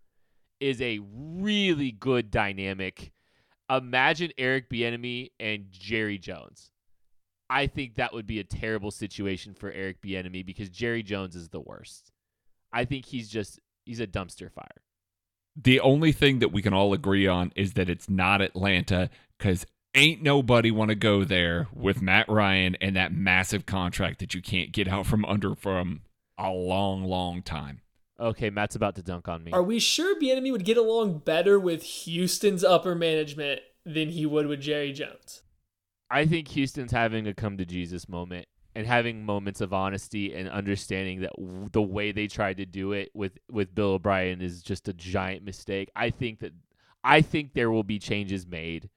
[0.60, 3.12] is a really good dynamic.
[3.70, 6.72] Imagine Eric Bieniemy and Jerry Jones.
[7.52, 11.50] I think that would be a terrible situation for Eric Bieniemy because Jerry Jones is
[11.50, 12.14] the worst.
[12.72, 14.82] I think he's just he's a dumpster fire.
[15.62, 19.66] The only thing that we can all agree on is that it's not Atlanta because
[19.94, 24.42] ain't nobody want to go there with Matt Ryan and that massive contract that you
[24.42, 26.04] can't get out from under from
[26.38, 27.82] a long, long time.
[28.18, 29.52] Okay, Matt's about to dunk on me.
[29.52, 34.48] Are we sure Bieniemy would get along better with Houston's upper management than he would
[34.48, 35.42] with Jerry Jones?
[36.12, 38.46] I think Houston's having a come to Jesus moment
[38.76, 42.92] and having moments of honesty and understanding that w- the way they tried to do
[42.92, 45.90] it with with Bill O'Brien is just a giant mistake.
[45.96, 46.52] I think that
[47.04, 48.90] I think there will be changes made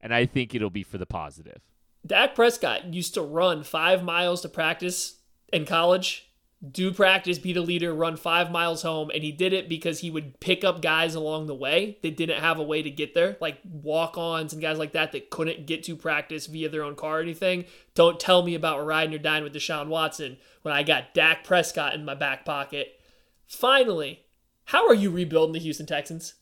[0.00, 1.60] and I think it'll be for the positive.
[2.06, 5.16] Dak Prescott used to run five miles to practice
[5.52, 6.29] in college,
[6.68, 10.10] do practice, be the leader, run five miles home, and he did it because he
[10.10, 13.38] would pick up guys along the way that didn't have a way to get there,
[13.40, 16.96] like walk ons and guys like that that couldn't get to practice via their own
[16.96, 17.64] car or anything.
[17.94, 21.94] Don't tell me about riding or dying with Deshaun Watson when I got Dak Prescott
[21.94, 23.00] in my back pocket.
[23.46, 24.20] Finally,
[24.64, 26.34] how are you rebuilding the Houston Texans?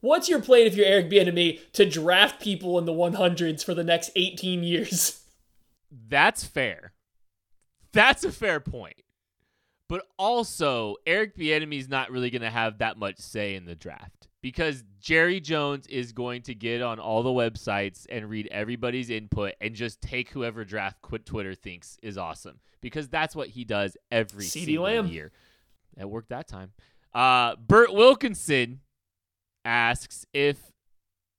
[0.00, 3.84] What's your plan if you're Eric Bieniemy to draft people in the 100s for the
[3.84, 5.22] next 18 years?
[5.90, 6.92] That's fair.
[7.92, 9.02] That's a fair point.
[9.88, 13.76] But also, Eric Bieniemy is not really going to have that much say in the
[13.76, 19.10] draft because Jerry Jones is going to get on all the websites and read everybody's
[19.10, 23.64] input and just take whoever draft quit Twitter thinks is awesome because that's what he
[23.64, 25.06] does every CeeDee single Lamb.
[25.06, 25.32] year.
[25.96, 26.72] That worked that time.
[27.14, 28.80] Uh, Bert Wilkinson
[29.64, 30.58] asks if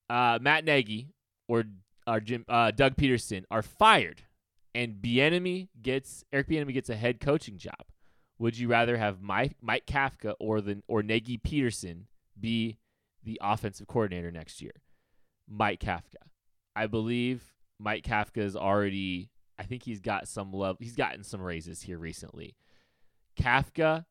[0.10, 1.10] uh, Matt Nagy
[1.48, 1.66] or
[2.08, 4.24] or Jim uh, Doug Pederson are fired
[4.74, 7.84] and Bieniemy gets Eric Bieniemy gets a head coaching job.
[8.40, 12.04] Would you rather have Mike Mike Kafka or the or Nagy Pederson
[12.40, 12.78] be
[13.24, 14.74] the offensive coordinator next year?
[15.50, 16.22] Mike Kafka.
[16.76, 21.42] I believe Mike Kafka is already I think he's got some love he's gotten some
[21.42, 22.56] raises here recently.
[23.40, 24.06] Kafka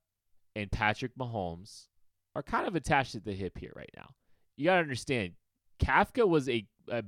[0.54, 1.86] and Patrick Mahomes
[2.34, 4.10] are kind of attached at the hip here right now.
[4.56, 5.32] You got to understand,
[5.78, 7.02] Kafka was a, a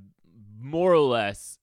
[0.59, 1.57] more or less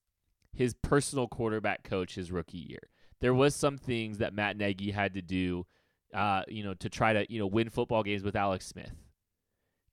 [0.53, 2.89] his personal quarterback coach his rookie year.
[3.21, 5.65] There was some things that Matt Nagy had to do,
[6.13, 8.95] uh, you know, to try to you know win football games with Alex Smith.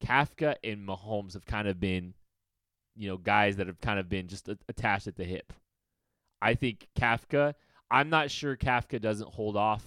[0.04, 2.14] Kafka and Mahomes have kind of been,
[2.94, 5.52] you know, guys that have kind of been just attached at the hip.
[6.42, 7.54] I think Kafka.
[7.90, 9.84] I'm not sure Kafka doesn't hold off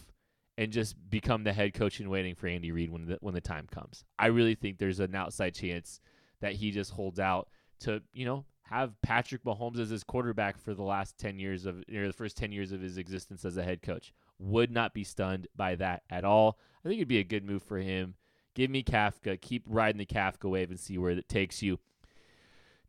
[0.57, 3.41] and just become the head coach in waiting for Andy Reid when the when the
[3.41, 4.03] time comes.
[4.17, 5.99] I really think there's an outside chance
[6.41, 7.49] that he just holds out
[7.81, 11.83] to you know have Patrick Mahomes as his quarterback for the last ten years of
[11.93, 14.13] or the first ten years of his existence as a head coach.
[14.39, 16.59] Would not be stunned by that at all.
[16.83, 18.15] I think it'd be a good move for him.
[18.55, 19.39] Give me Kafka.
[19.39, 21.79] Keep riding the Kafka wave and see where it takes you.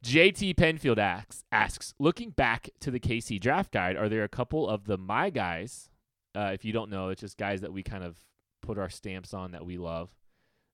[0.05, 4.69] JT Penfield asks, asks, looking back to the KC draft guide, are there a couple
[4.69, 5.91] of the my guys
[6.39, 8.17] uh, if you don't know, it's just guys that we kind of
[8.63, 10.11] put our stamps on that we love,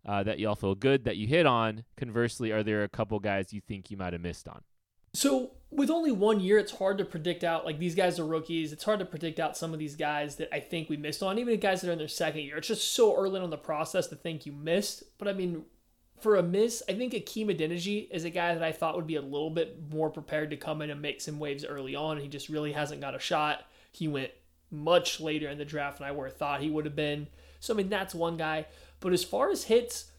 [0.07, 1.85] uh, that y'all feel good that you hit on.
[1.97, 4.61] Conversely, are there a couple guys you think you might have missed on?
[5.15, 7.65] So, with only one year, it's hard to predict out.
[7.65, 8.73] Like, these guys are rookies.
[8.73, 11.39] It's hard to predict out some of these guys that I think we missed on,
[11.39, 12.59] even the guys that are in their second year.
[12.59, 15.05] It's just so early on the process to think you missed.
[15.19, 15.65] But I mean,
[16.21, 19.17] for a miss, I think Akeem Adeniji is a guy that I thought would be
[19.17, 22.19] a little bit more prepared to come in and make some waves early on.
[22.19, 23.65] He just really hasn't got a shot.
[23.93, 24.31] He went
[24.71, 27.29] much later in the draft than I would have thought he would have been.
[27.61, 28.67] So, I mean, that's one guy.
[29.01, 30.11] But as far as hits,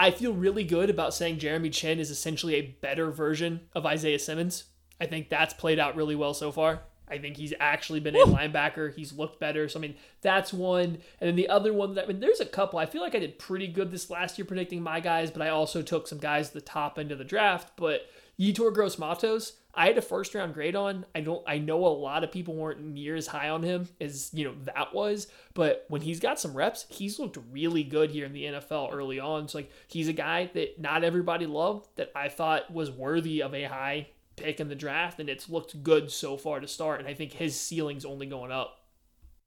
[0.00, 4.18] I feel really good about saying Jeremy Chinn is essentially a better version of Isaiah
[4.18, 4.64] Simmons.
[4.98, 6.80] I think that's played out really well so far.
[7.06, 8.94] I think he's actually been a linebacker.
[8.94, 9.68] He's looked better.
[9.68, 11.02] So I mean, that's one.
[11.20, 12.78] And then the other one that I mean, there's a couple.
[12.78, 15.50] I feel like I did pretty good this last year predicting my guys, but I
[15.50, 17.72] also took some guys at the top end of the draft.
[17.76, 18.06] But
[18.38, 21.06] Yetur Gross Matos, I had a first round grade on.
[21.14, 24.30] I don't I know a lot of people weren't near as high on him as,
[24.32, 28.26] you know, that was, but when he's got some reps, he's looked really good here
[28.26, 29.48] in the NFL early on.
[29.48, 33.54] So like he's a guy that not everybody loved that I thought was worthy of
[33.54, 34.08] a high
[34.40, 37.00] pick in the draft, and it's looked good so far to start.
[37.00, 38.78] And I think his ceiling's only going up.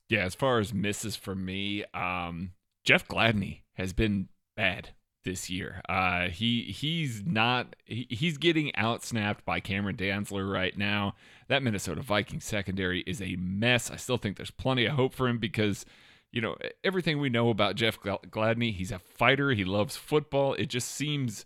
[0.09, 2.51] Yeah, as far as misses for me, um,
[2.83, 4.89] Jeff Gladney has been bad
[5.23, 5.81] this year.
[5.87, 11.15] Uh, he he's not he, he's getting outsnapped by Cameron Dantzler right now.
[11.47, 13.91] That Minnesota Vikings secondary is a mess.
[13.91, 15.85] I still think there's plenty of hope for him because
[16.31, 18.73] you know everything we know about Jeff Gladney.
[18.73, 19.51] He's a fighter.
[19.51, 20.53] He loves football.
[20.53, 21.45] It just seems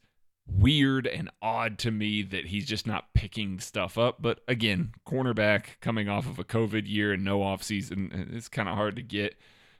[0.49, 4.21] weird and odd to me that he's just not picking stuff up.
[4.21, 8.75] But again, cornerback coming off of a COVID year and no offseason, it's kind of
[8.75, 9.35] hard to get.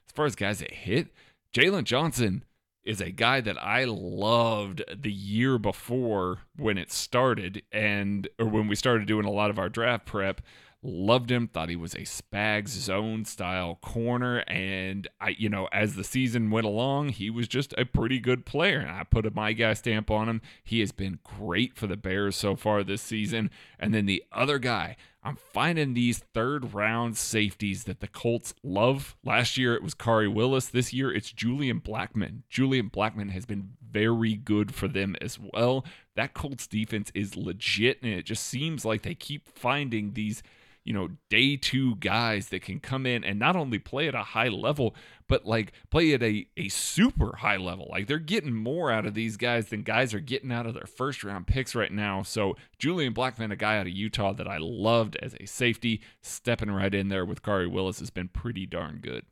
[0.06, 1.08] As far as guys that hit,
[1.54, 2.44] Jalen Johnson
[2.88, 8.66] is a guy that I loved the year before when it started and or when
[8.66, 10.40] we started doing a lot of our draft prep
[10.82, 15.96] loved him thought he was a spags zone style corner and i you know as
[15.96, 19.30] the season went along he was just a pretty good player and i put a
[19.32, 23.02] my guy stamp on him he has been great for the bears so far this
[23.02, 28.54] season and then the other guy I'm finding these third round safeties that the Colts
[28.62, 29.16] love.
[29.24, 30.68] Last year it was Khari Willis.
[30.68, 32.42] This year it's Julian Blackmon.
[32.48, 35.84] Julian Blackmon has been very good for them as well.
[36.14, 40.42] That Colts defense is legit, and it just seems like they keep finding these
[40.84, 44.22] you know, day two guys that can come in and not only play at a
[44.22, 44.94] high level,
[45.28, 47.88] but like play at a, a super high level.
[47.90, 50.86] Like they're getting more out of these guys than guys are getting out of their
[50.86, 52.22] first round picks right now.
[52.22, 56.70] So Julian Blackmon, a guy out of Utah that I loved as a safety, stepping
[56.70, 59.24] right in there with Khari Willis has been pretty darn good.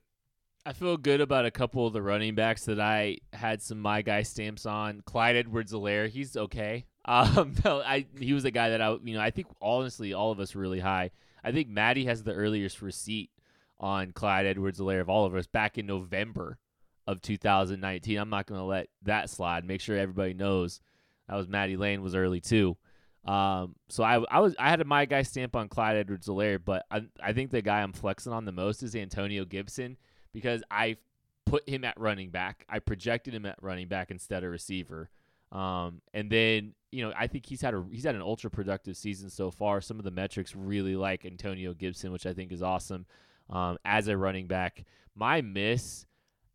[0.67, 4.03] I feel good about a couple of the running backs that I had some my
[4.03, 5.01] guy stamps on.
[5.07, 6.85] Clyde Edwards-Helaire, he's okay.
[7.09, 10.33] Um, no, I he was a guy that I you know I think honestly all
[10.33, 11.13] of us really high.
[11.47, 13.31] I think Maddie has the earliest receipt
[13.79, 16.59] on Clyde Edwards-Helaire of all of us back in November
[17.07, 18.19] of 2019.
[18.19, 19.65] I'm not going to let that slide.
[19.65, 20.81] Make sure everybody knows
[21.29, 22.77] that was Maddie Lane was early too.
[23.25, 26.85] Um, so I, I was I had a my guy stamp on Clyde Edwards-Helaire, but
[26.91, 29.97] I, I think the guy I'm flexing on the most is Antonio Gibson
[30.33, 30.97] because I
[31.45, 32.65] put him at running back.
[32.69, 35.11] I projected him at running back instead of receiver.
[35.53, 38.97] Um, and then you know I think he's had a he's had an ultra productive
[38.97, 39.81] season so far.
[39.81, 43.07] Some of the metrics really like Antonio Gibson, which I think is awesome
[43.51, 44.85] um, as a running back.
[45.15, 46.07] My miss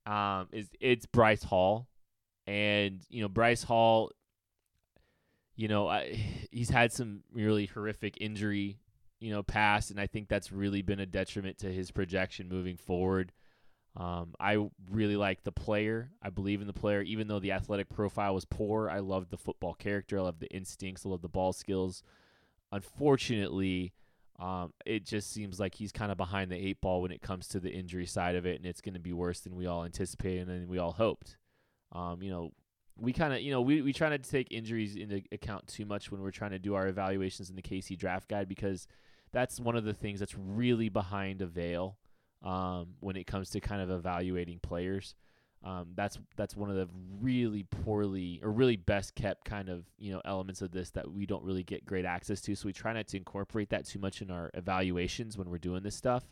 [0.05, 1.87] um, is it's Bryce Hall,
[2.47, 4.11] and you know Bryce Hall.
[5.55, 6.19] You know I,
[6.51, 8.79] he's had some really horrific injury,
[9.19, 12.77] you know, past, and I think that's really been a detriment to his projection moving
[12.77, 13.31] forward.
[13.97, 16.11] Um, I really like the player.
[16.21, 18.89] I believe in the player, even though the athletic profile was poor.
[18.89, 20.17] I loved the football character.
[20.17, 21.05] I love the instincts.
[21.05, 22.03] I love the ball skills.
[22.71, 23.93] Unfortunately,
[24.39, 27.47] um, it just seems like he's kind of behind the eight ball when it comes
[27.49, 29.83] to the injury side of it, and it's going to be worse than we all
[29.83, 31.37] anticipated and we all hoped.
[31.91, 32.51] Um, you know,
[32.97, 35.85] we kind of, you know, we, we try not to take injuries into account too
[35.85, 38.87] much when we're trying to do our evaluations in the KC draft guide because
[39.33, 41.97] that's one of the things that's really behind a veil
[42.43, 45.15] um, when it comes to kind of evaluating players.
[45.63, 46.89] Um, that's that's one of the
[47.19, 51.27] really poorly or really best kept kind of you know elements of this that we
[51.27, 52.55] don't really get great access to.
[52.55, 55.83] So we try not to incorporate that too much in our evaluations when we're doing
[55.83, 56.23] this stuff.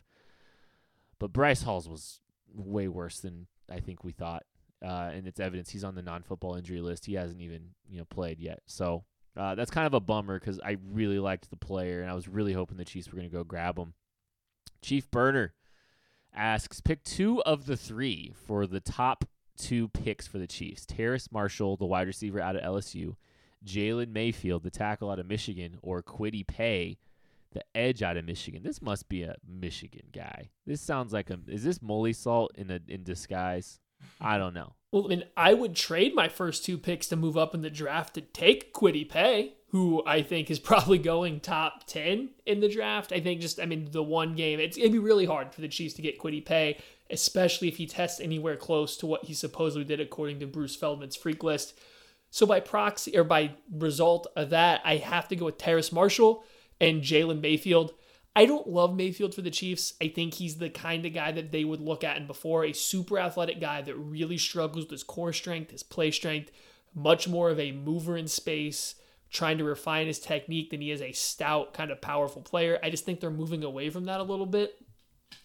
[1.20, 2.20] But Bryce Hall's was
[2.52, 4.42] way worse than I think we thought,
[4.84, 7.06] uh, and it's evidence he's on the non-football injury list.
[7.06, 9.04] He hasn't even you know played yet, so
[9.36, 12.26] uh, that's kind of a bummer because I really liked the player and I was
[12.26, 13.94] really hoping the Chiefs were going to go grab him.
[14.82, 15.54] Chief Burner
[16.34, 19.24] asks pick two of the three for the top
[19.56, 23.16] two picks for the Chiefs Terrace Marshall, the wide receiver out of LSU,
[23.64, 26.98] Jalen Mayfield, the tackle out of Michigan, or Kwity Paye,
[27.52, 28.62] the edge out of Michigan.
[28.62, 30.50] This must be a Michigan guy.
[30.66, 31.38] This sounds like a.
[31.46, 33.80] Is this Molly Salt in a in disguise?
[34.20, 34.74] I don't know.
[34.92, 37.70] Well, I mean, I would trade my first two picks to move up in the
[37.70, 42.68] draft to take Kwity Paye, who I think is probably going top 10 in the
[42.68, 43.12] draft.
[43.12, 45.68] I think just, I mean, the one game, it's to be really hard for the
[45.68, 46.78] Chiefs to get Kwity Paye,
[47.10, 51.16] especially if he tests anywhere close to what he supposedly did according to Bruce Feldman's
[51.16, 51.78] freak list.
[52.30, 56.44] So by proxy or by result of that, I have to go with Terrace Marshall
[56.80, 57.92] and Jalen Mayfield.
[58.36, 59.94] I don't love Mayfield for the Chiefs.
[60.00, 62.72] I think he's the kind of guy that they would look at and before a
[62.72, 66.52] super athletic guy that really struggles with his core strength, his play strength,
[66.94, 68.94] much more of a mover in space,
[69.30, 72.78] trying to refine his technique than he is a stout, kind of powerful player.
[72.82, 74.74] I just think they're moving away from that a little bit.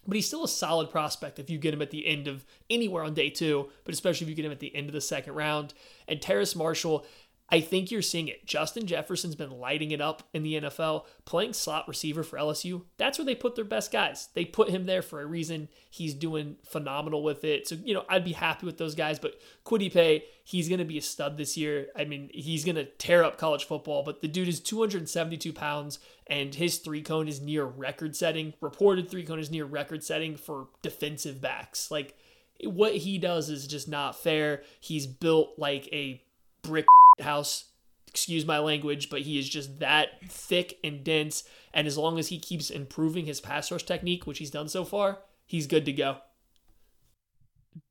[0.07, 3.03] But he's still a solid prospect if you get him at the end of anywhere
[3.03, 5.33] on day two, but especially if you get him at the end of the second
[5.33, 5.73] round.
[6.07, 7.05] And Terrace Marshall,
[7.49, 8.47] I think you're seeing it.
[8.47, 12.81] Justin Jefferson's been lighting it up in the NFL, playing slot receiver for LSU.
[12.97, 14.29] That's where they put their best guys.
[14.33, 15.69] They put him there for a reason.
[15.91, 17.67] He's doing phenomenal with it.
[17.67, 19.19] So, you know, I'd be happy with those guys.
[19.19, 21.87] But Paye, he's going to be a stud this year.
[21.95, 24.01] I mean, he's going to tear up college football.
[24.01, 28.55] But the dude is 272 pounds, and his three cone is near record setting.
[28.59, 31.91] Reported three cone is near record setting for defensive backs.
[31.91, 32.17] Like,
[32.63, 34.63] what he does is just not fair.
[34.79, 36.23] He's built like a
[36.63, 36.87] brick
[37.19, 37.65] house.
[38.07, 41.43] Excuse my language, but he is just that thick and dense.
[41.73, 44.85] And as long as he keeps improving his pass rush technique, which he's done so
[44.85, 46.17] far, he's good to go.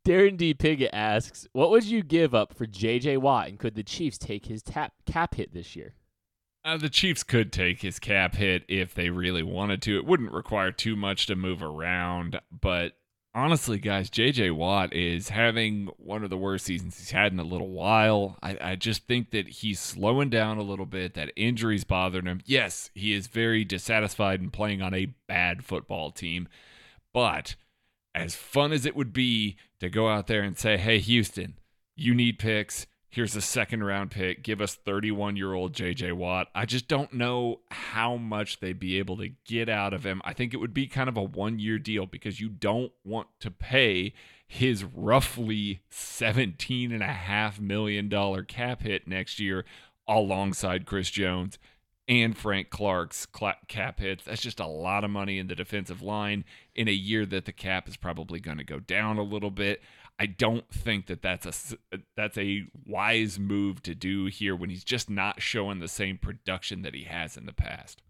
[0.07, 0.55] Darren D.
[0.55, 3.19] Piggott asks, "What would you give up for J.J.
[3.19, 5.95] Watt, and could the Chiefs take his tap cap hit this year?"
[6.65, 9.99] Uh, the Chiefs could take his cap hit if they really wanted to.
[9.99, 12.97] It wouldn't require too much to move around, but
[13.35, 17.45] honestly, guys, JJ Watt is having one of the worst seasons he's had in a
[17.45, 18.37] little while.
[18.43, 22.41] I, I, just think that he's slowing down a little bit, that injuries bothering him.
[22.45, 26.49] Yes, he is very dissatisfied and playing on a bad football team,
[27.13, 27.57] but
[28.15, 31.55] as fun as it would be to go out there and say, hey, Houston,
[31.97, 36.49] you need picks here's a second round pick, give us 31 year old JJ Watt.
[36.55, 40.21] I just don't know how much they'd be able to get out of him.
[40.25, 43.29] I think it would be kind of a one year deal because you don't want
[43.41, 44.15] to pay
[44.47, 49.65] his roughly $17.5 million cap hit next year
[50.07, 51.59] alongside Chris Jones
[52.07, 53.27] and Frank Clark's
[53.69, 54.25] cap hits.
[54.25, 56.45] That's just a lot of money in the defensive line
[56.75, 59.81] in a year that the cap is probably going to go down a little bit.
[60.19, 64.85] I don't think that that's a that's a wise move to do here when he's
[64.85, 68.03] just not showing the same production that he has in the past.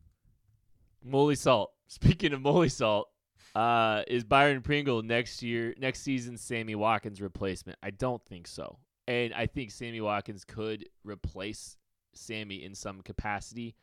[1.03, 1.73] Molly Salt.
[1.87, 3.09] Speaking of Molly Salt,
[3.55, 7.79] uh, is Byron Pringle next year, next season, Sammy Watkins' replacement?
[7.83, 11.77] I don't think so, and I think Sammy Watkins could replace
[12.15, 13.77] Sammy in some capacity.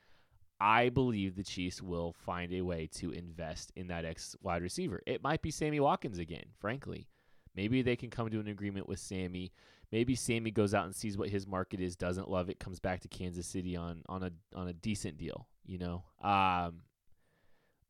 [0.59, 5.01] I believe the Chiefs will find a way to invest in that ex wide receiver.
[5.07, 7.07] It might be Sammy Watkins again, frankly.
[7.55, 9.51] Maybe they can come to an agreement with Sammy.
[9.91, 13.01] Maybe Sammy goes out and sees what his market is, doesn't love it, comes back
[13.01, 16.03] to Kansas City on on a on a decent deal, you know.
[16.23, 16.83] Um,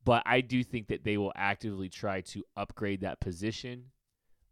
[0.03, 3.85] but I do think that they will actively try to upgrade that position.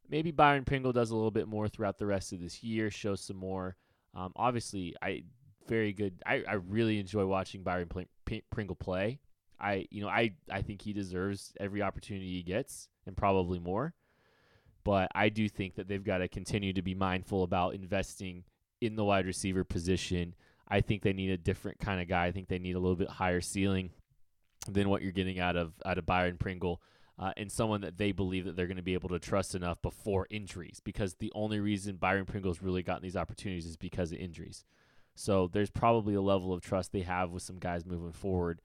[0.08, 3.22] Maybe Byron Pringle does a little bit more throughout the rest of this year, shows
[3.22, 3.76] some more.
[4.16, 5.24] Um, obviously, I
[5.68, 6.22] very good.
[6.26, 7.90] I, I really enjoy watching Byron
[8.52, 9.20] Pringle play.
[9.60, 13.94] I you know I I think he deserves every opportunity he gets and probably more.
[14.90, 18.44] But I do think that they've got to continue to be mindful about investing
[18.82, 20.34] in the wide receiver position.
[20.68, 22.26] I think they need a different kind of guy.
[22.26, 23.92] I think they need a little bit higher ceiling
[24.68, 26.82] than what you're getting out of out of Byron Pringle.
[27.20, 29.80] Uh, and someone that they believe that they're going to be able to trust enough
[29.84, 34.18] before injuries because the only reason Byron Pringle's really gotten these opportunities is because of
[34.18, 34.66] injuries.
[35.14, 38.60] So there's probably a level of trust they have with some guys moving forward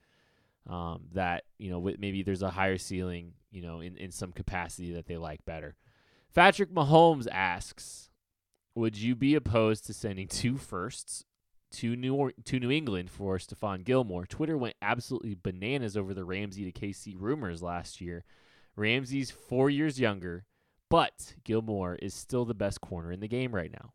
[0.71, 4.93] um, that, you know, maybe there's a higher ceiling, you know, in, in some capacity
[4.93, 5.77] that they like better.
[6.35, 8.11] Patrick Mahomes asks,
[8.75, 11.25] "Would you be opposed to sending two firsts
[11.73, 16.25] to New or- to New England for Stephon Gilmore?" Twitter went absolutely bananas over the
[16.25, 18.25] Ramsey to KC rumors last year.
[18.77, 20.45] Ramsey's four years younger,
[20.91, 23.93] but Gilmore is still the best corner in the game right now.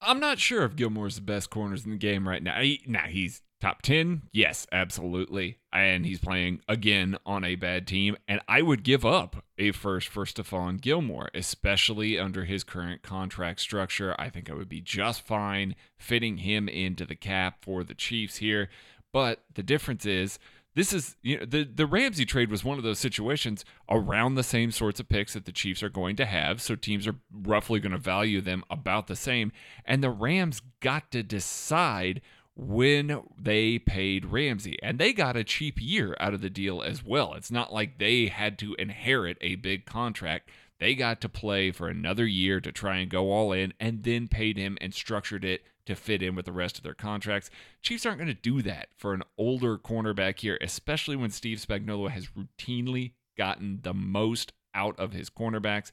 [0.00, 2.60] I'm not sure if Gilmore's the best corners in the game right now.
[2.60, 4.22] He, now he's top 10.
[4.32, 5.58] Yes, absolutely.
[5.72, 8.16] And he's playing again on a bad team.
[8.26, 13.60] And I would give up a first for Stephon Gilmore, especially under his current contract
[13.60, 14.14] structure.
[14.18, 18.36] I think I would be just fine fitting him into the cap for the Chiefs
[18.36, 18.70] here.
[19.12, 20.38] But the difference is
[20.78, 24.44] this is you know the the Ramsey trade was one of those situations around the
[24.44, 27.80] same sorts of picks that the Chiefs are going to have, so teams are roughly
[27.80, 29.50] going to value them about the same,
[29.84, 32.20] and the Rams got to decide
[32.58, 37.04] when they paid Ramsey, and they got a cheap year out of the deal as
[37.04, 37.34] well.
[37.34, 40.50] It's not like they had to inherit a big contract.
[40.80, 44.26] They got to play for another year to try and go all in and then
[44.26, 47.48] paid him and structured it to fit in with the rest of their contracts.
[47.80, 52.10] Chiefs aren't going to do that for an older cornerback here, especially when Steve Spagnuolo
[52.10, 55.92] has routinely gotten the most out of his cornerbacks.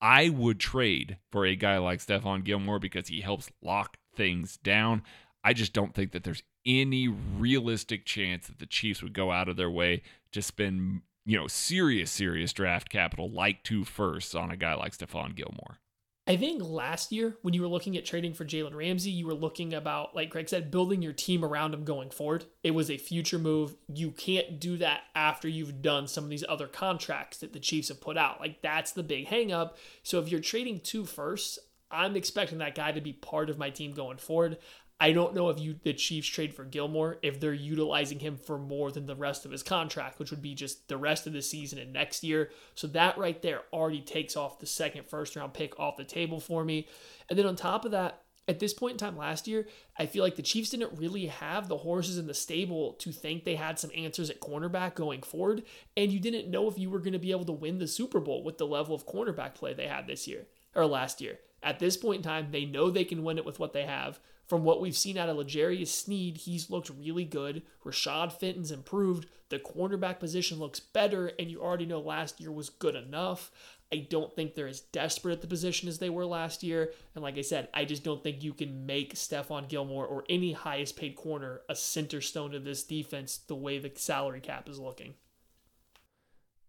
[0.00, 5.02] I would trade for a guy like Stephon Gilmore because he helps lock things down.
[5.44, 9.48] I just don't think that there's any realistic chance that the Chiefs would go out
[9.48, 14.50] of their way to spend, you know, serious, serious draft capital like two firsts on
[14.50, 15.78] a guy like Stephon Gilmore.
[16.26, 19.34] I think last year, when you were looking at trading for Jalen Ramsey, you were
[19.34, 22.46] looking about, like Greg said, building your team around him going forward.
[22.62, 23.76] It was a future move.
[23.92, 27.88] You can't do that after you've done some of these other contracts that the Chiefs
[27.88, 28.40] have put out.
[28.40, 29.72] Like, that's the big hangup.
[30.02, 31.58] So, if you're trading two firsts,
[31.90, 34.56] I'm expecting that guy to be part of my team going forward.
[35.00, 38.58] I don't know if you the Chiefs trade for Gilmore if they're utilizing him for
[38.58, 41.42] more than the rest of his contract, which would be just the rest of the
[41.42, 42.50] season and next year.
[42.74, 46.38] So that right there already takes off the second first round pick off the table
[46.38, 46.86] for me.
[47.28, 49.66] And then on top of that, at this point in time last year,
[49.98, 53.44] I feel like the Chiefs didn't really have the horses in the stable to think
[53.44, 55.62] they had some answers at cornerback going forward,
[55.96, 58.20] and you didn't know if you were going to be able to win the Super
[58.20, 61.38] Bowl with the level of cornerback play they had this year or last year.
[61.62, 64.20] At this point in time, they know they can win it with what they have.
[64.46, 67.62] From what we've seen out of L'Jarius Sneed, he's looked really good.
[67.84, 69.26] Rashad Fenton's improved.
[69.48, 73.50] The cornerback position looks better, and you already know last year was good enough.
[73.92, 76.92] I don't think they're as desperate at the position as they were last year.
[77.14, 80.52] And like I said, I just don't think you can make Stephon Gilmore or any
[80.52, 84.78] highest paid corner a center stone of this defense the way the salary cap is
[84.78, 85.14] looking.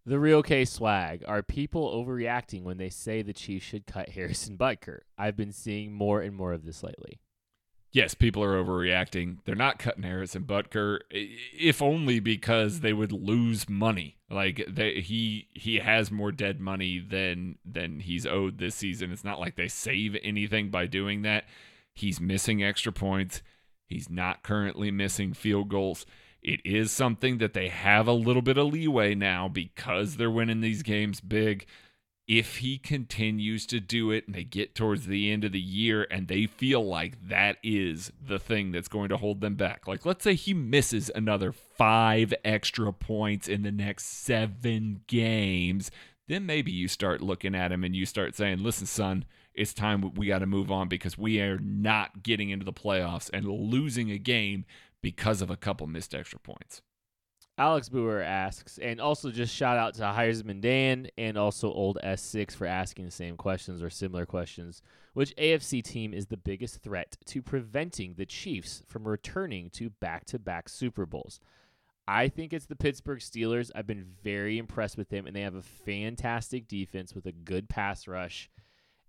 [0.05, 1.23] The real K swag.
[1.27, 4.99] Are people overreacting when they say the Chiefs should cut Harrison Butker?
[5.17, 7.19] I've been seeing more and more of this lately
[7.95, 9.37] yes, people are overreacting.
[9.45, 14.17] They're not cutting Harrison Butker, if only because they would lose money.
[14.29, 19.11] Like they, he he has more dead money than than he's owed this season.
[19.11, 21.45] It's not like they save anything by doing that.
[21.93, 23.41] He's missing extra points.
[23.87, 26.05] He's not currently missing field goals.
[26.41, 30.61] It is something that they have a little bit of leeway now because they're winning
[30.61, 31.65] these games big
[32.27, 36.07] if he continues to do it and they get towards the end of the year
[36.09, 39.87] and they feel like that is the thing that's going to hold them back.
[39.87, 45.91] Like, let's say he misses another five extra points in the next seven games,
[46.27, 50.13] then maybe you start looking at him and you start saying, listen, son, it's time
[50.15, 54.09] we got to move on because we are not getting into the playoffs and losing
[54.09, 54.65] a game
[55.01, 56.81] because of a couple missed extra points.
[57.57, 62.51] Alex Boer asks, and also just shout out to Heisman Dan and also Old S6
[62.51, 64.81] for asking the same questions or similar questions.
[65.13, 70.25] Which AFC team is the biggest threat to preventing the Chiefs from returning to back
[70.25, 71.39] to back Super Bowls?
[72.05, 73.71] I think it's the Pittsburgh Steelers.
[73.73, 77.69] I've been very impressed with them, and they have a fantastic defense with a good
[77.69, 78.49] pass rush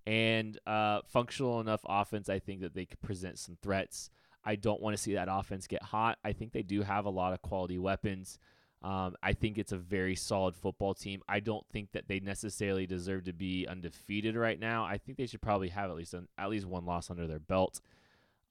[0.06, 2.28] and uh, functional enough offense.
[2.28, 4.10] I think that they could present some threats.
[4.46, 6.18] I don't want to see that offense get hot.
[6.24, 8.38] I think they do have a lot of quality weapons.
[8.82, 11.22] Um, I think it's a very solid football team.
[11.28, 14.84] I don't think that they necessarily deserve to be undefeated right now.
[14.84, 17.40] I think they should probably have at least an, at least one loss under their
[17.40, 17.80] belt.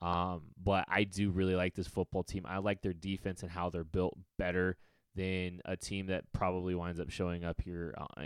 [0.02, 2.46] Um, but I do really like this football team.
[2.46, 4.78] I like their defense and how they're built better
[5.16, 8.24] than a team that probably winds up showing up here uh,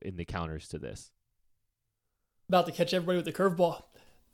[0.00, 1.10] in the counters to this.
[2.48, 3.82] About to catch everybody with the curveball.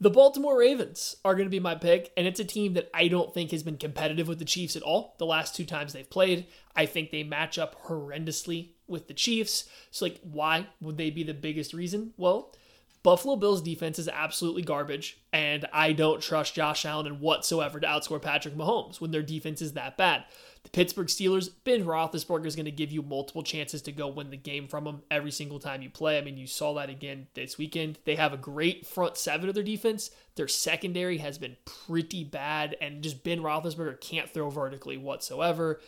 [0.01, 3.09] The Baltimore Ravens are going to be my pick, and it's a team that I
[3.09, 6.09] don't think has been competitive with the Chiefs at all the last two times they've
[6.09, 6.47] played.
[6.73, 9.67] I think they match up horrendously with the Chiefs.
[9.91, 12.13] So, like, why would they be the biggest reason?
[12.15, 12.55] Well,
[13.03, 18.21] Buffalo Bills defense is absolutely garbage, and I don't trust Josh Allen whatsoever to outscore
[18.21, 20.23] Patrick Mahomes when their defense is that bad.
[20.63, 24.29] The Pittsburgh Steelers, Ben Roethlisberger is going to give you multiple chances to go win
[24.29, 26.17] the game from them every single time you play.
[26.17, 27.97] I mean, you saw that again this weekend.
[28.05, 30.11] They have a great front seven of their defense.
[30.35, 35.79] Their secondary has been pretty bad, and just Ben Roethlisberger can't throw vertically whatsoever.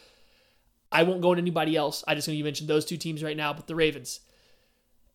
[0.91, 2.03] I won't go into anybody else.
[2.07, 4.21] I just going to mention those two teams right now, but the Ravens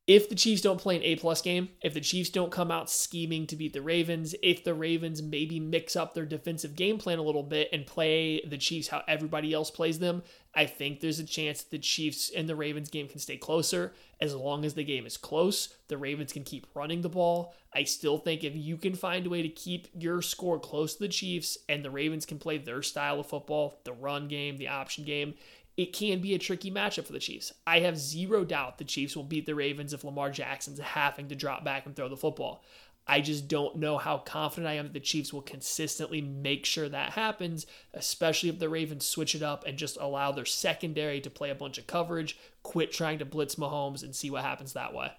[0.06, 2.88] if the Chiefs don't play an A plus game, if the Chiefs don't come out
[2.88, 7.18] scheming to beat the Ravens, if the Ravens maybe mix up their defensive game plan
[7.18, 10.22] a little bit and play the Chiefs how everybody else plays them,
[10.54, 13.94] I think there's a chance the Chiefs and the Ravens game can stay closer.
[14.20, 17.54] As long as the game is close, the Ravens can keep running the ball.
[17.74, 21.00] I still think if you can find a way to keep your score close to
[21.00, 24.68] the Chiefs and the Ravens can play their style of football, the run game, the
[24.68, 25.34] option game,
[25.76, 27.52] it can be a tricky matchup for the Chiefs.
[27.66, 31.34] I have zero doubt the Chiefs will beat the Ravens if Lamar Jackson's having to
[31.34, 32.64] drop back and throw the football.
[33.08, 36.88] I just don't know how confident I am that the Chiefs will consistently make sure
[36.88, 41.30] that happens, especially if the Ravens switch it up and just allow their secondary to
[41.30, 44.92] play a bunch of coverage, quit trying to blitz Mahomes, and see what happens that
[44.92, 45.12] way.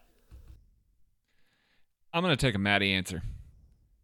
[2.13, 3.21] I'm going to take a Maddie answer.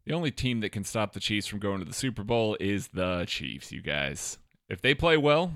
[0.06, 2.90] The only team that can stop the Chiefs from going to the Super Bowl is
[2.90, 4.38] the Chiefs, you guys.
[4.70, 5.52] If they play well,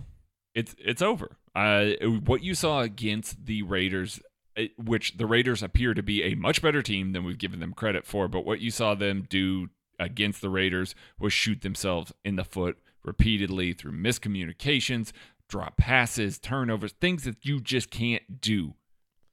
[0.58, 1.38] it's it's over.
[1.56, 1.92] Uh,
[2.26, 4.20] what you saw against the Raiders,
[4.58, 7.74] eh, which the Raiders appear to be a much better team than we've given them
[7.74, 12.38] credit for, but what you saw them do against the Raiders was shoot themselves in
[12.38, 15.12] the foot repeatedly through miscommunications,
[15.48, 18.74] drop passes, turnovers, things that you just can't do,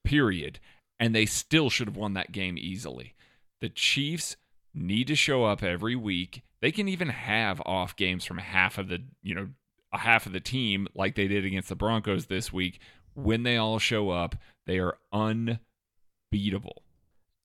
[0.04, 0.60] period.
[1.00, 3.14] And they still should have won that game easily.
[3.62, 4.36] The Chiefs
[4.74, 6.42] need to show up every week.
[6.60, 9.48] They can even have off games from half of the, you know,
[9.94, 12.80] a half of the team like they did against the Broncos this week.
[13.14, 14.34] When they all show up,
[14.66, 16.82] they are unbeatable.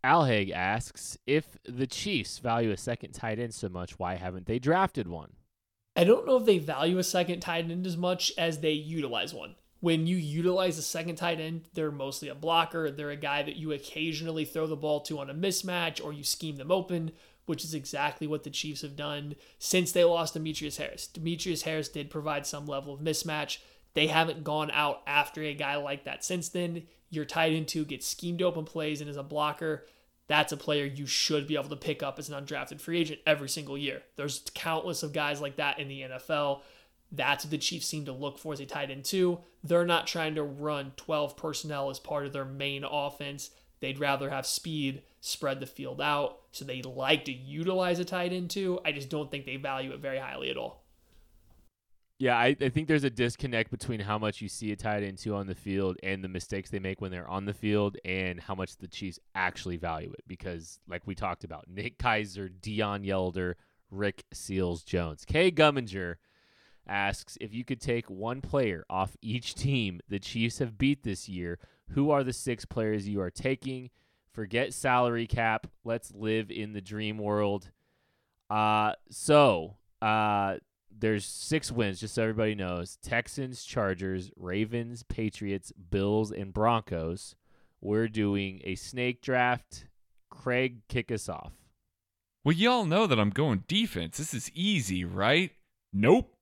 [0.03, 4.57] Alhaig asks if the Chiefs value a second tight end so much, why haven't they
[4.57, 5.33] drafted one?
[5.95, 9.33] I don't know if they value a second tight end as much as they utilize
[9.33, 9.55] one.
[9.81, 12.89] When you utilize a second tight end, they're mostly a blocker.
[12.89, 16.23] They're a guy that you occasionally throw the ball to on a mismatch or you
[16.23, 17.11] scheme them open,
[17.49, 21.07] which is exactly what the Chiefs have done since they lost Demetrius Harris.
[21.07, 23.57] Demetrius Harris did provide some level of mismatch.
[23.95, 26.83] They haven't gone out after a guy like that since then.
[27.09, 29.85] Your tight end two gets schemed open plays and is a blocker
[30.29, 33.19] that's a player you should be able to pick up as an undrafted free agent
[33.25, 34.03] every single year.
[34.15, 36.61] There's countless of guys like that in the NFL.
[37.11, 39.39] That's what the Chiefs seem to look for as a tight end too.
[39.63, 43.49] They're not trying to run 12 personnel as part of their main offense.
[43.79, 46.39] They'd rather have speed, spread the field out.
[46.51, 48.79] So they like to utilize a tight end too.
[48.85, 50.83] I just don't think they value it very highly at all.
[52.19, 55.19] Yeah, I, I think there's a disconnect between how much you see a tight end
[55.19, 58.41] two on the field and the mistakes they make when they're on the field and
[58.41, 60.25] how much the Chiefs actually value it.
[60.27, 63.55] Because, like we talked about, Nick Keizer, Deon Yelder,
[63.89, 65.23] Rick Seals Jones.
[65.23, 66.15] Kay Gumminger
[66.85, 71.29] asks if you could take one player off each team the Chiefs have beat this
[71.29, 71.57] year,
[71.91, 73.91] who are the six players you are taking?
[74.33, 75.67] Forget salary cap.
[75.83, 77.71] Let's live in the dream world.
[78.49, 80.55] Uh, so, uh,
[80.97, 87.35] there's six wins, just so everybody knows Texans, Chargers, Ravens, Patriots, Bills, and Broncos.
[87.81, 89.85] We're doing a snake draft.
[90.29, 91.53] Craig, kick us off.
[92.43, 94.17] Well, y'all know that I'm going defense.
[94.17, 95.51] This is easy, right?
[95.93, 96.33] Nope.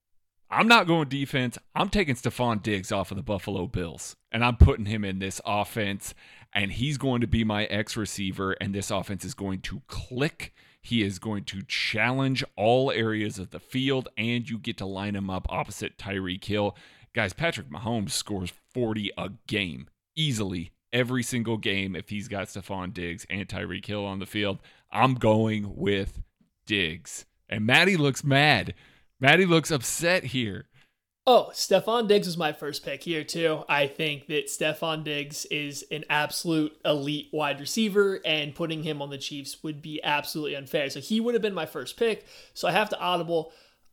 [0.50, 1.58] I'm not going defense.
[1.76, 5.42] I'm taking Stefon Diggs off of the Buffalo Bills, and I'm putting him in this
[5.46, 6.14] offense,
[6.58, 10.54] and he's going to be my X receiver, and this offense is going to click
[10.88, 15.18] he is going to challenge all areas of the field, and you get to line
[15.18, 16.78] him up opposite Tyreek Hill.
[17.14, 22.94] Guys, Patrick Mahomes scores 40 a game easily every single game if he's got Stefon
[22.94, 24.60] Diggs and Tyreek Hill on the field.
[24.90, 26.22] I'm going with
[26.66, 27.26] Diggs.
[27.50, 28.74] And Maddie looks mad.
[29.20, 30.68] Maddie looks upset here.
[31.30, 33.66] Oh, Stefon Diggs was my first pick here, too.
[33.68, 39.10] I think that Stefon Diggs is an absolute elite wide receiver, and putting him on
[39.10, 40.90] the Chiefs would be absolutely unfair.
[40.90, 42.26] So he would have been my first pick.
[42.54, 43.52] So I have to audible.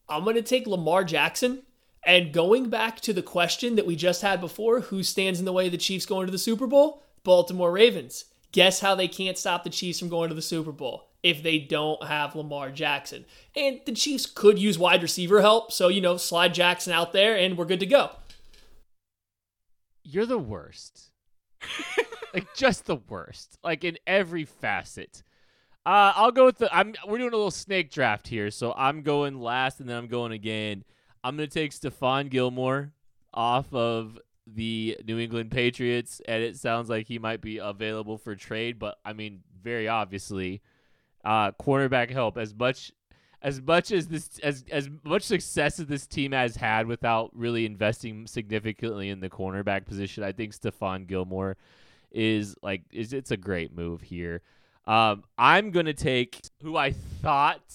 [0.08, 1.64] I'm going to take Lamar Jackson.
[2.06, 5.52] And going back to the question that we just had before who stands in the
[5.52, 7.02] way of the Chiefs going to the Super Bowl?
[7.24, 8.26] Baltimore Ravens.
[8.52, 11.08] Guess how they can't stop the Chiefs from going to the Super Bowl?
[11.24, 13.24] If they don't have Lamar Jackson.
[13.56, 15.72] And the Chiefs could use wide receiver help.
[15.72, 18.10] So, you know, slide Jackson out there and we're good to go.
[20.04, 21.10] You're the worst.
[22.34, 23.56] like just the worst.
[23.64, 25.22] Like in every facet.
[25.86, 26.74] Uh, I'll go with the.
[26.74, 26.94] I'm.
[27.06, 30.32] We're doing a little snake draft here, so I'm going last, and then I'm going
[30.32, 30.82] again.
[31.22, 32.92] I'm gonna take Stephon Gilmore
[33.34, 38.34] off of the New England Patriots, and it sounds like he might be available for
[38.34, 38.78] trade.
[38.78, 40.62] But I mean, very obviously,
[41.24, 42.92] uh, cornerback help as much
[43.44, 47.66] as much as this as as much success as this team has had without really
[47.66, 50.24] investing significantly in the cornerback position.
[50.24, 51.56] I think Stephon Gilmore
[52.10, 54.40] is like is it's a great move here.
[54.86, 57.74] Um, I'm gonna take who I thought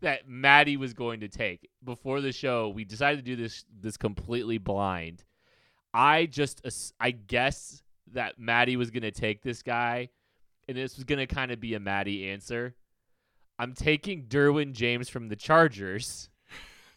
[0.00, 2.68] that Maddie was going to take before the show.
[2.68, 5.24] We decided to do this this completely blind.
[5.92, 6.62] I just
[7.00, 7.82] I guess
[8.12, 10.10] that Maddie was gonna take this guy,
[10.68, 12.76] and this was gonna kind of be a Maddie answer.
[13.60, 16.30] I'm taking Derwin James from the Chargers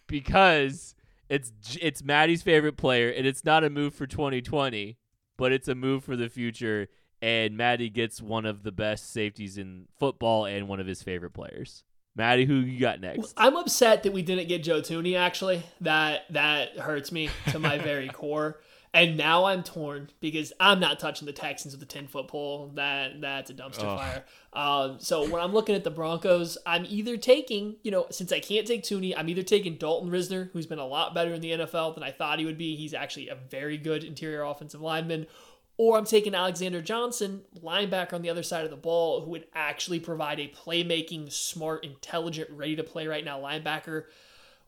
[0.08, 0.96] because
[1.28, 1.52] it's
[1.82, 4.98] it's Maddie's favorite player, and it's not a move for 2020,
[5.38, 6.88] but it's a move for the future.
[7.22, 11.34] And Maddie gets one of the best safeties in football and one of his favorite
[11.34, 11.84] players.
[12.16, 13.34] Maddie, who you got next?
[13.36, 15.18] I'm upset that we didn't get Joe Thuney.
[15.18, 18.62] Actually, that that hurts me to my very core.
[18.96, 22.72] And now I'm torn because I'm not touching the Texans with the 10 foot pole.
[22.76, 24.24] That that's a dumpster fire.
[24.54, 28.40] Um, so when I'm looking at the Broncos, I'm either taking, you know, since I
[28.40, 31.52] can't take Thuney, I'm either taking Dalton Risner, who's been a lot better in the
[31.52, 32.76] NFL than I thought he would be.
[32.76, 35.26] He's actually a very good interior offensive lineman.
[35.76, 39.48] Or I'm taking Alexander Johnson, linebacker on the other side of the ball, who would
[39.56, 44.04] actually provide a playmaking, smart, intelligent, ready to play right now linebacker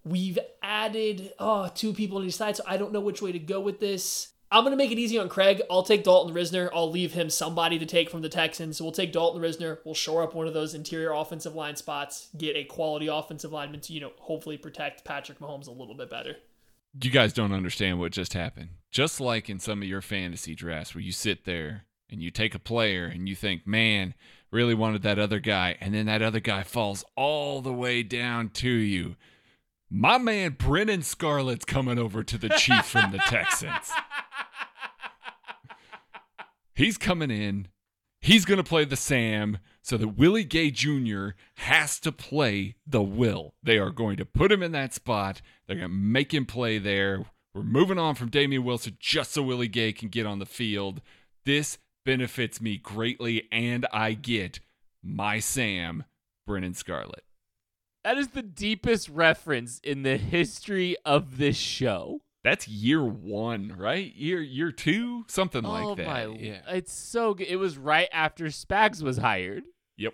[0.05, 3.39] We've added oh, two people on each side, so I don't know which way to
[3.39, 4.29] go with this.
[4.51, 5.61] I'm going to make it easy on Craig.
[5.69, 6.69] I'll take Dalton Risner.
[6.73, 8.77] I'll leave him somebody to take from the Texans.
[8.77, 9.79] So we'll take Dalton Risner.
[9.83, 13.81] We'll shore up one of those interior offensive line spots, get a quality offensive lineman
[13.81, 16.37] to, you know, hopefully protect Patrick Mahomes a little bit better.
[17.03, 18.69] You guys don't understand what just happened.
[18.91, 22.55] Just like in some of your fantasy drafts where you sit there and you take
[22.55, 24.13] a player and you think, man,
[24.51, 28.49] really wanted that other guy, and then that other guy falls all the way down
[28.49, 29.15] to you.
[29.97, 33.93] My man Brennan Scarlett's coming over to the Chief from the Texans.
[36.73, 37.69] He's coming in.
[38.19, 41.29] He's going to play the Sam so that Willie Gay Jr.
[41.55, 43.53] has to play the Will.
[43.63, 45.41] They are going to put him in that spot.
[45.65, 47.23] They're going to make him play there.
[47.53, 50.99] We're moving on from Damien Wilson just so Willie Gay can get on the field.
[51.45, 54.59] This benefits me greatly, and I get
[55.01, 56.03] my Sam,
[56.45, 57.23] Brennan Scarlett.
[58.05, 62.21] That is the deepest reference in the history of this show.
[62.43, 64.13] That's year one, right?
[64.13, 66.05] Year year two, something oh like that.
[66.27, 67.47] Oh my, yeah, it's so good.
[67.47, 69.63] It was right after Spags was hired.
[69.97, 70.13] Yep.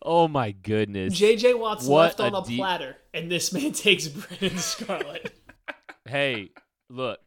[0.00, 1.18] Oh my goodness.
[1.20, 5.34] JJ Watt's What left on a a deep- platter, and this man takes Brennan Scarlett.
[6.04, 6.50] hey,
[6.88, 7.20] look.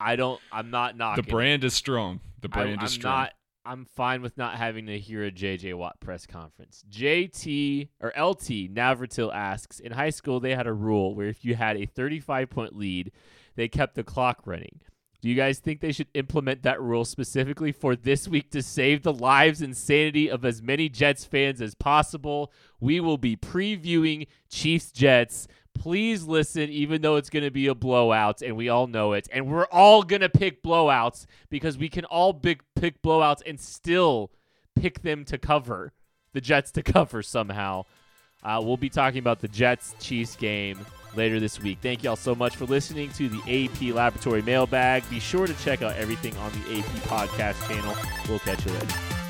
[0.00, 0.40] I don't.
[0.50, 1.24] I'm not The knocking.
[1.24, 1.30] it.
[1.30, 2.20] brand is strong.
[2.40, 3.14] The I, brand I'm is strong.
[3.14, 3.32] not.
[3.66, 6.84] I'm fine with not having to hear a JJ Watt press conference.
[6.90, 11.54] JT or LT Navratil asks In high school, they had a rule where if you
[11.54, 13.10] had a 35 point lead,
[13.56, 14.80] they kept the clock running.
[15.22, 19.02] Do you guys think they should implement that rule specifically for this week to save
[19.02, 22.52] the lives and sanity of as many Jets fans as possible?
[22.78, 25.48] We will be previewing Chiefs Jets.
[25.74, 29.28] Please listen, even though it's going to be a blowout, and we all know it.
[29.32, 33.60] And we're all going to pick blowouts because we can all big pick blowouts and
[33.60, 34.30] still
[34.74, 35.92] pick them to cover,
[36.32, 37.84] the Jets to cover somehow.
[38.42, 40.78] Uh, we'll be talking about the Jets Chiefs game
[41.16, 41.78] later this week.
[41.80, 45.08] Thank you all so much for listening to the AP Laboratory Mailbag.
[45.08, 47.94] Be sure to check out everything on the AP Podcast channel.
[48.28, 49.23] We'll catch you later.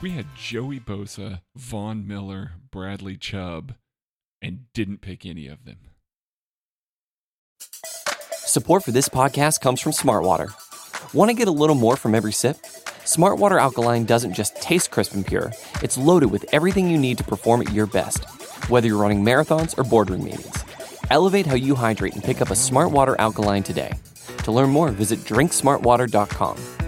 [0.00, 3.74] We had Joey Bosa, Von Miller, Bradley Chubb,
[4.40, 5.78] and didn't pick any of them.
[8.32, 10.52] Support for this podcast comes from Smartwater.
[11.12, 12.58] Want to get a little more from every sip?
[13.04, 17.24] Smartwater Alkaline doesn't just taste crisp and pure, it's loaded with everything you need to
[17.24, 18.24] perform at your best,
[18.70, 20.64] whether you're running marathons or boardroom meetings.
[21.10, 23.94] Elevate how you hydrate and pick up a Smartwater Alkaline today.
[24.44, 26.87] To learn more, visit drinksmartwater.com.